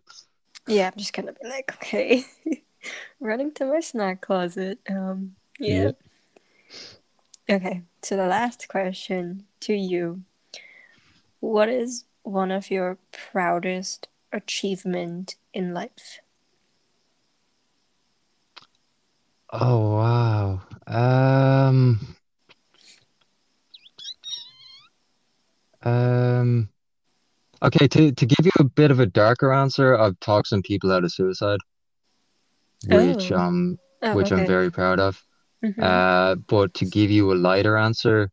Yeah, 0.66 0.88
I'm 0.88 0.98
just 0.98 1.12
gonna 1.12 1.32
be 1.32 1.48
like, 1.48 1.72
okay. 1.74 2.24
Running 3.20 3.52
to 3.54 3.66
my 3.66 3.80
snack 3.80 4.20
closet. 4.20 4.78
Um, 4.88 5.36
yeah. 5.58 5.92
Okay, 7.48 7.82
so 8.02 8.16
the 8.16 8.26
last 8.26 8.68
question 8.68 9.44
to 9.60 9.74
you. 9.74 10.22
What 11.40 11.68
is 11.68 12.04
one 12.22 12.50
of 12.50 12.70
your 12.70 12.98
proudest 13.12 14.08
achievement 14.32 15.36
in 15.52 15.74
life? 15.74 16.20
Oh 19.52 19.96
wow. 19.96 20.60
Um, 20.86 22.00
um, 25.82 26.68
okay, 27.62 27.88
to 27.88 28.12
to 28.12 28.26
give 28.26 28.44
you 28.46 28.52
a 28.58 28.64
bit 28.64 28.90
of 28.90 29.00
a 29.00 29.06
darker 29.06 29.52
answer, 29.52 29.96
I've 29.98 30.18
talked 30.20 30.48
some 30.48 30.62
people 30.62 30.92
out 30.92 31.04
of 31.04 31.12
suicide, 31.12 31.60
which 32.88 33.32
Oh. 33.32 33.36
um 33.38 33.78
Oh, 34.02 34.16
which 34.16 34.32
I'm 34.32 34.44
very 34.46 34.70
proud 34.70 34.98
of. 35.00 35.22
Mhm. 35.64 35.78
Uh, 35.82 36.34
but 36.48 36.74
to 36.74 36.84
give 36.86 37.10
you 37.10 37.32
a 37.32 37.34
lighter 37.34 37.76
answer, 37.76 38.30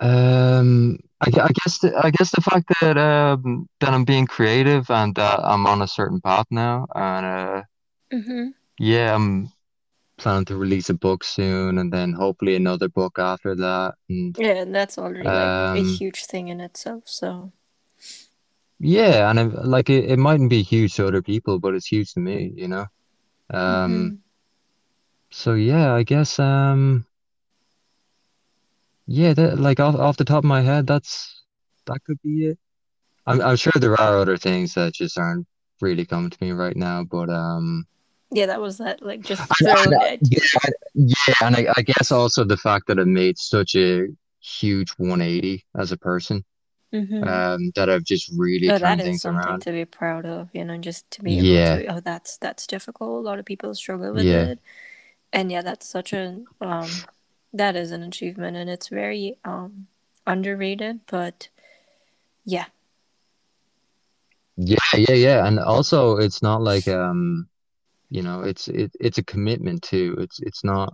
um, 0.00 0.98
I, 1.22 1.26
I 1.28 1.48
guess 1.52 1.78
the, 1.78 1.94
I 2.02 2.10
guess 2.10 2.30
the 2.30 2.40
fact 2.40 2.72
that 2.80 2.96
um 2.96 3.68
that 3.80 3.90
I'm 3.92 4.04
being 4.04 4.26
creative 4.26 4.90
and 4.90 5.14
that 5.16 5.40
I'm 5.40 5.66
on 5.66 5.82
a 5.82 5.88
certain 5.88 6.20
path 6.20 6.46
now, 6.50 6.86
and 6.94 7.26
uh, 7.26 7.62
Mhm. 8.12 8.54
yeah, 8.78 9.14
I'm 9.14 9.50
planning 10.18 10.46
to 10.46 10.56
release 10.56 10.90
a 10.90 10.94
book 10.94 11.24
soon, 11.24 11.78
and 11.78 11.92
then 11.92 12.12
hopefully 12.14 12.56
another 12.56 12.88
book 12.88 13.18
after 13.18 13.56
that, 13.56 13.94
and 14.08 14.38
Yeah, 14.38 14.62
and 14.62 14.74
that's 14.74 14.98
already 14.98 15.30
like 15.30 15.66
a 15.74 15.82
um, 15.82 15.84
huge 15.84 16.24
thing 16.26 16.48
in 16.48 16.60
itself. 16.60 17.04
So 17.08 17.52
yeah, 18.78 19.30
and 19.30 19.38
it, 19.38 19.64
like 19.66 19.90
it, 19.90 20.10
it 20.10 20.18
mightn't 20.18 20.50
be 20.50 20.62
huge 20.62 20.94
to 20.94 21.06
other 21.06 21.22
people, 21.22 21.58
but 21.58 21.74
it's 21.74 21.86
huge 21.86 22.12
to 22.14 22.20
me, 22.20 22.52
you 22.56 22.68
know. 22.68 22.86
Um, 23.50 24.12
Mhm. 24.12 24.22
so 25.30 25.54
yeah, 25.54 25.94
I 25.94 26.02
guess 26.02 26.38
um. 26.38 27.06
Yeah, 29.10 29.34
that 29.34 29.58
like 29.58 29.78
off 29.80 29.94
off 29.96 30.16
the 30.16 30.24
top 30.24 30.38
of 30.38 30.48
my 30.48 30.62
head, 30.62 30.86
that's 30.86 31.44
that 31.86 32.02
could 32.04 32.20
be 32.22 32.46
it. 32.48 32.58
I'm 33.26 33.40
I'm 33.42 33.56
sure 33.56 33.72
there 33.76 34.00
are 34.00 34.18
other 34.18 34.36
things 34.38 34.74
that 34.74 34.94
just 34.94 35.18
aren't 35.18 35.46
really 35.80 36.06
coming 36.06 36.30
to 36.30 36.38
me 36.44 36.52
right 36.52 36.76
now, 36.76 37.04
but 37.04 37.30
um, 37.30 37.86
yeah, 38.32 38.46
that 38.46 38.60
was 38.60 38.78
that 38.78 39.02
like 39.02 39.22
just 39.22 39.56
and, 39.60 39.68
and, 39.84 39.92
thrown 39.92 40.02
at 40.02 40.30
you. 40.30 40.40
yeah, 40.54 40.70
yeah, 40.94 41.34
and 41.42 41.56
I, 41.56 41.66
I 41.76 41.82
guess 41.82 42.12
also 42.12 42.44
the 42.44 42.56
fact 42.56 42.86
that 42.88 42.98
I 42.98 43.04
made 43.04 43.38
such 43.38 43.74
a 43.76 44.06
huge 44.40 44.90
180 44.98 45.64
as 45.78 45.92
a 45.92 45.96
person, 45.98 46.44
Mhm. 46.92 47.24
um, 47.26 47.72
that 47.76 47.90
I've 47.90 48.04
just 48.04 48.32
really 48.36 48.72
Oh, 48.72 48.78
that 48.78 48.82
turned 48.90 49.00
is 49.00 49.18
things 49.18 49.20
something 49.20 49.58
around. 49.58 49.60
to 49.60 49.72
be 49.72 49.84
proud 49.84 50.26
of, 50.26 50.48
you 50.54 50.64
know, 50.64 50.78
just 50.78 51.10
to 51.12 51.22
be 51.22 51.38
able 51.38 51.62
Yeah, 51.62 51.64
to, 51.64 51.86
oh, 51.86 52.00
that's 52.00 52.36
that's 52.38 52.66
difficult. 52.66 53.10
A 53.24 53.28
lot 53.28 53.38
of 53.38 53.44
people 53.46 53.74
struggle 53.74 54.12
with 54.12 54.26
yeah, 54.26 54.32
it. 54.32 54.60
And 55.32 55.50
yeah, 55.52 55.62
that's 55.62 55.88
such 55.88 56.12
a 56.14 56.44
um 56.60 57.06
that 57.52 57.76
is 57.76 57.90
an 57.90 58.02
achievement 58.02 58.56
and 58.56 58.70
it's 58.70 58.88
very 58.88 59.38
um 59.44 59.86
underrated, 60.26 61.00
but 61.06 61.48
yeah. 62.44 62.66
yeah, 64.56 64.78
yeah, 64.94 65.14
yeah, 65.14 65.46
and 65.46 65.58
also 65.58 66.16
it's 66.16 66.42
not 66.42 66.62
like 66.62 66.88
um, 66.88 67.48
you 68.10 68.22
know, 68.22 68.42
it's 68.42 68.68
it 68.68 68.92
it's 69.00 69.18
a 69.18 69.24
commitment 69.24 69.82
too. 69.82 70.16
It's 70.18 70.40
it's 70.40 70.64
not 70.64 70.92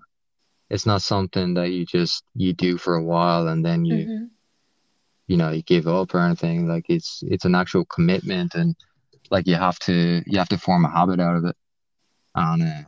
it's 0.70 0.86
not 0.86 1.02
something 1.02 1.54
that 1.54 1.70
you 1.70 1.86
just 1.86 2.24
you 2.34 2.52
do 2.52 2.78
for 2.78 2.96
a 2.96 3.04
while 3.04 3.48
and 3.48 3.64
then 3.64 3.84
you 3.84 4.06
hmm 4.06 4.24
you 5.28 5.36
know 5.36 5.50
you 5.50 5.62
give 5.62 5.88
up 5.88 6.14
or 6.14 6.20
anything 6.20 6.68
like 6.68 6.86
it's 6.88 7.22
it's 7.26 7.44
an 7.44 7.54
actual 7.54 7.84
commitment 7.86 8.54
and 8.54 8.76
like 9.30 9.46
you 9.46 9.56
have 9.56 9.78
to 9.80 10.22
you 10.26 10.38
have 10.38 10.48
to 10.48 10.58
form 10.58 10.84
a 10.84 10.90
habit 10.90 11.20
out 11.20 11.36
of 11.36 11.44
it 11.44 11.56
and 12.36 12.62
uh, 12.62 12.82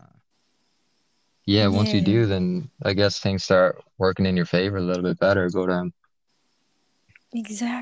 yeah 1.49 1.67
once 1.67 1.95
you 1.95 2.01
Yeah, 2.01 2.05
do 2.05 2.27
then 2.27 2.71
I 2.85 2.93
guess 2.93 3.21
things 3.21 3.43
start 3.45 3.83
working 3.97 4.27
in 4.27 4.37
your 4.37 4.45
favor 4.45 4.77
a 4.77 4.83
little 4.83 5.03
bit 5.03 5.19
better 5.19 5.49
but 5.51 5.71
um 5.71 5.95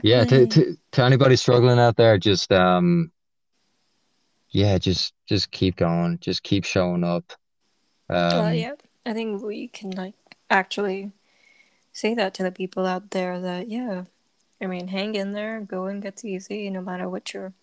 yeah 0.02 0.24
to 0.24 0.46
exactly. 0.46 0.46
to, 0.46 0.76
to 0.92 1.05
anybody 1.05 1.37
struggling 1.37 1.79
out 1.79 1.96
there 1.96 2.18
just 2.18 2.52
um 2.52 3.11
yeah 4.50 4.79
just 4.79 5.14
just 5.26 5.50
keep 5.50 5.76
going. 5.76 6.18
Just 6.20 6.42
keep 6.42 6.64
showing 6.64 7.05
up. 7.05 7.33
Well, 8.33 8.55
um 8.55 8.55
yeah, 8.55 8.74
I 9.05 9.12
think 9.12 9.42
we 9.42 9.68
can 9.68 9.90
like 9.92 10.14
actually 10.50 11.12
say 11.92 12.14
that 12.14 12.35
to 12.35 12.44
the 12.44 12.52
people 12.52 12.87
out 12.87 13.11
there 13.12 13.40
that 13.40 13.68
yeah, 13.68 14.05
I 14.61 14.66
mean, 14.66 14.88
hang 14.88 15.14
in 15.16 15.33
there, 15.33 15.61
going 15.61 16.00
gets 16.00 16.24
easy 16.24 16.70
no 16.70 16.83
matter 16.83 17.09
what 17.09 17.35
you're 17.35 17.55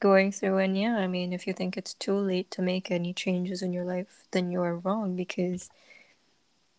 going 0.00 0.32
through. 0.32 0.58
And 0.58 0.78
yeah, 0.78 0.96
I 0.96 1.06
mean, 1.06 1.32
if 1.32 1.46
you 1.46 1.52
think 1.52 1.76
it's 1.76 1.94
too 1.94 2.14
late 2.14 2.50
to 2.52 2.62
make 2.62 2.90
any 2.90 3.12
changes 3.12 3.62
in 3.62 3.72
your 3.72 3.84
life, 3.84 4.24
then 4.30 4.50
you're 4.50 4.76
wrong 4.76 5.16
because 5.16 5.70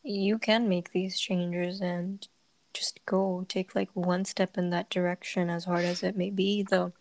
you 0.04 0.38
can 0.38 0.70
make 0.70 0.92
these 0.92 1.20
changes 1.20 1.82
and 1.82 2.28
just 2.74 3.00
go 3.06 3.46
take 3.50 3.76
like 3.76 3.90
one 3.94 4.26
step 4.26 4.58
in 4.58 4.70
that 4.70 4.90
direction, 4.90 5.50
as 5.50 5.66
hard 5.66 5.86
as 5.86 6.04
it 6.04 6.16
may 6.18 6.30
be, 6.30 6.64
though. 6.64 6.94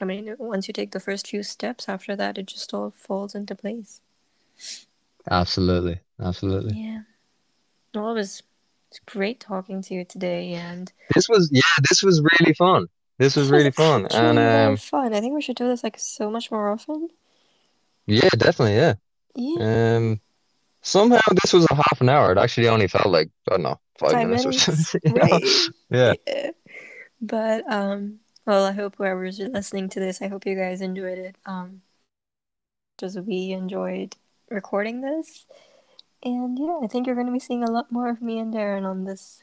I 0.00 0.04
mean, 0.04 0.34
once 0.38 0.68
you 0.68 0.74
take 0.74 0.92
the 0.92 1.00
first 1.00 1.28
few 1.28 1.42
steps, 1.42 1.88
after 1.88 2.16
that, 2.16 2.38
it 2.38 2.46
just 2.46 2.72
all 2.74 2.90
falls 2.90 3.34
into 3.34 3.54
place. 3.54 4.00
absolutely 5.30 6.00
absolutely 6.20 6.74
Yeah. 6.80 7.02
Well, 7.94 8.10
it 8.10 8.14
was 8.14 8.42
it's 8.90 9.00
great 9.00 9.40
talking 9.40 9.82
to 9.82 9.94
you 9.94 10.04
today, 10.04 10.52
and 10.54 10.92
this 11.14 11.28
was 11.28 11.50
yeah 11.52 11.62
this 11.88 12.02
was 12.02 12.22
really 12.22 12.54
fun 12.54 12.86
this 13.18 13.36
was 13.36 13.50
really 13.50 13.70
fun 13.82 14.06
and 14.12 14.38
um 14.38 14.76
fun. 14.76 15.14
I 15.14 15.20
think 15.20 15.34
we 15.34 15.42
should 15.42 15.56
do 15.56 15.68
this 15.68 15.84
like 15.84 15.98
so 15.98 16.30
much 16.30 16.50
more 16.50 16.70
often. 16.70 17.08
yeah 18.06 18.28
definitely 18.36 18.76
yeah 18.76 18.94
Yeah. 19.34 19.96
Um, 19.96 20.20
somehow 20.82 21.20
this 21.42 21.52
was 21.52 21.66
a 21.70 21.74
half 21.74 22.00
an 22.00 22.08
hour. 22.08 22.32
It 22.32 22.38
actually 22.38 22.68
only 22.68 22.86
felt 22.88 23.08
like, 23.08 23.28
I 23.48 23.52
don't 23.52 23.62
know, 23.62 23.80
five 23.98 24.12
Five 24.12 24.28
minutes 24.28 24.46
or 24.46 24.52
something, 24.52 25.00
right? 25.14 25.42
Yeah. 25.90 26.14
Yeah. 26.26 26.50
But 27.20 27.70
um, 27.70 28.20
well, 28.46 28.64
I 28.64 28.72
hope 28.72 28.96
whoever's 28.96 29.38
listening 29.40 29.88
to 29.90 30.00
this, 30.00 30.22
I 30.22 30.28
hope 30.28 30.46
you 30.46 30.54
guys 30.54 30.80
enjoyed 30.80 31.18
it. 31.18 31.36
Um, 31.44 31.82
just 32.98 33.18
we 33.20 33.50
enjoyed 33.52 34.16
recording 34.50 35.00
this, 35.00 35.44
and 36.22 36.58
yeah, 36.58 36.78
I 36.82 36.86
think 36.86 37.06
you're 37.06 37.16
going 37.16 37.26
to 37.26 37.32
be 37.32 37.40
seeing 37.40 37.64
a 37.64 37.70
lot 37.70 37.90
more 37.90 38.08
of 38.08 38.22
me 38.22 38.38
and 38.38 38.54
Darren 38.54 38.84
on 38.84 39.04
this. 39.04 39.40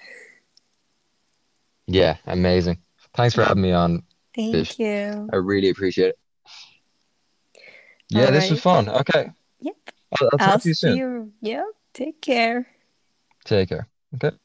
Yeah, 1.86 2.17
amazing. 2.25 2.77
Thanks 3.15 3.36
for 3.36 3.43
having 3.43 3.62
me 3.63 3.71
on. 3.71 4.04
Thank 4.36 4.80
you. 4.80 5.30
I 5.32 5.36
really 5.36 5.69
appreciate 5.69 6.10
it. 6.10 6.19
Yeah, 8.10 8.26
All 8.26 8.32
this 8.32 8.49
was 8.49 8.62
fun. 8.62 8.89
Okay. 8.89 9.32
Yep. 9.60 9.76
I'll, 10.19 10.30
I'll 10.34 10.39
talk 10.39 10.49
I'll 10.49 10.60
to 10.60 10.67
you 10.67 10.73
soon. 10.73 10.97
you. 10.97 11.34
Yep. 11.41 11.65
Take 11.93 12.21
care. 12.21 12.67
Take 13.45 13.69
care. 13.69 13.88
Okay. 14.15 14.36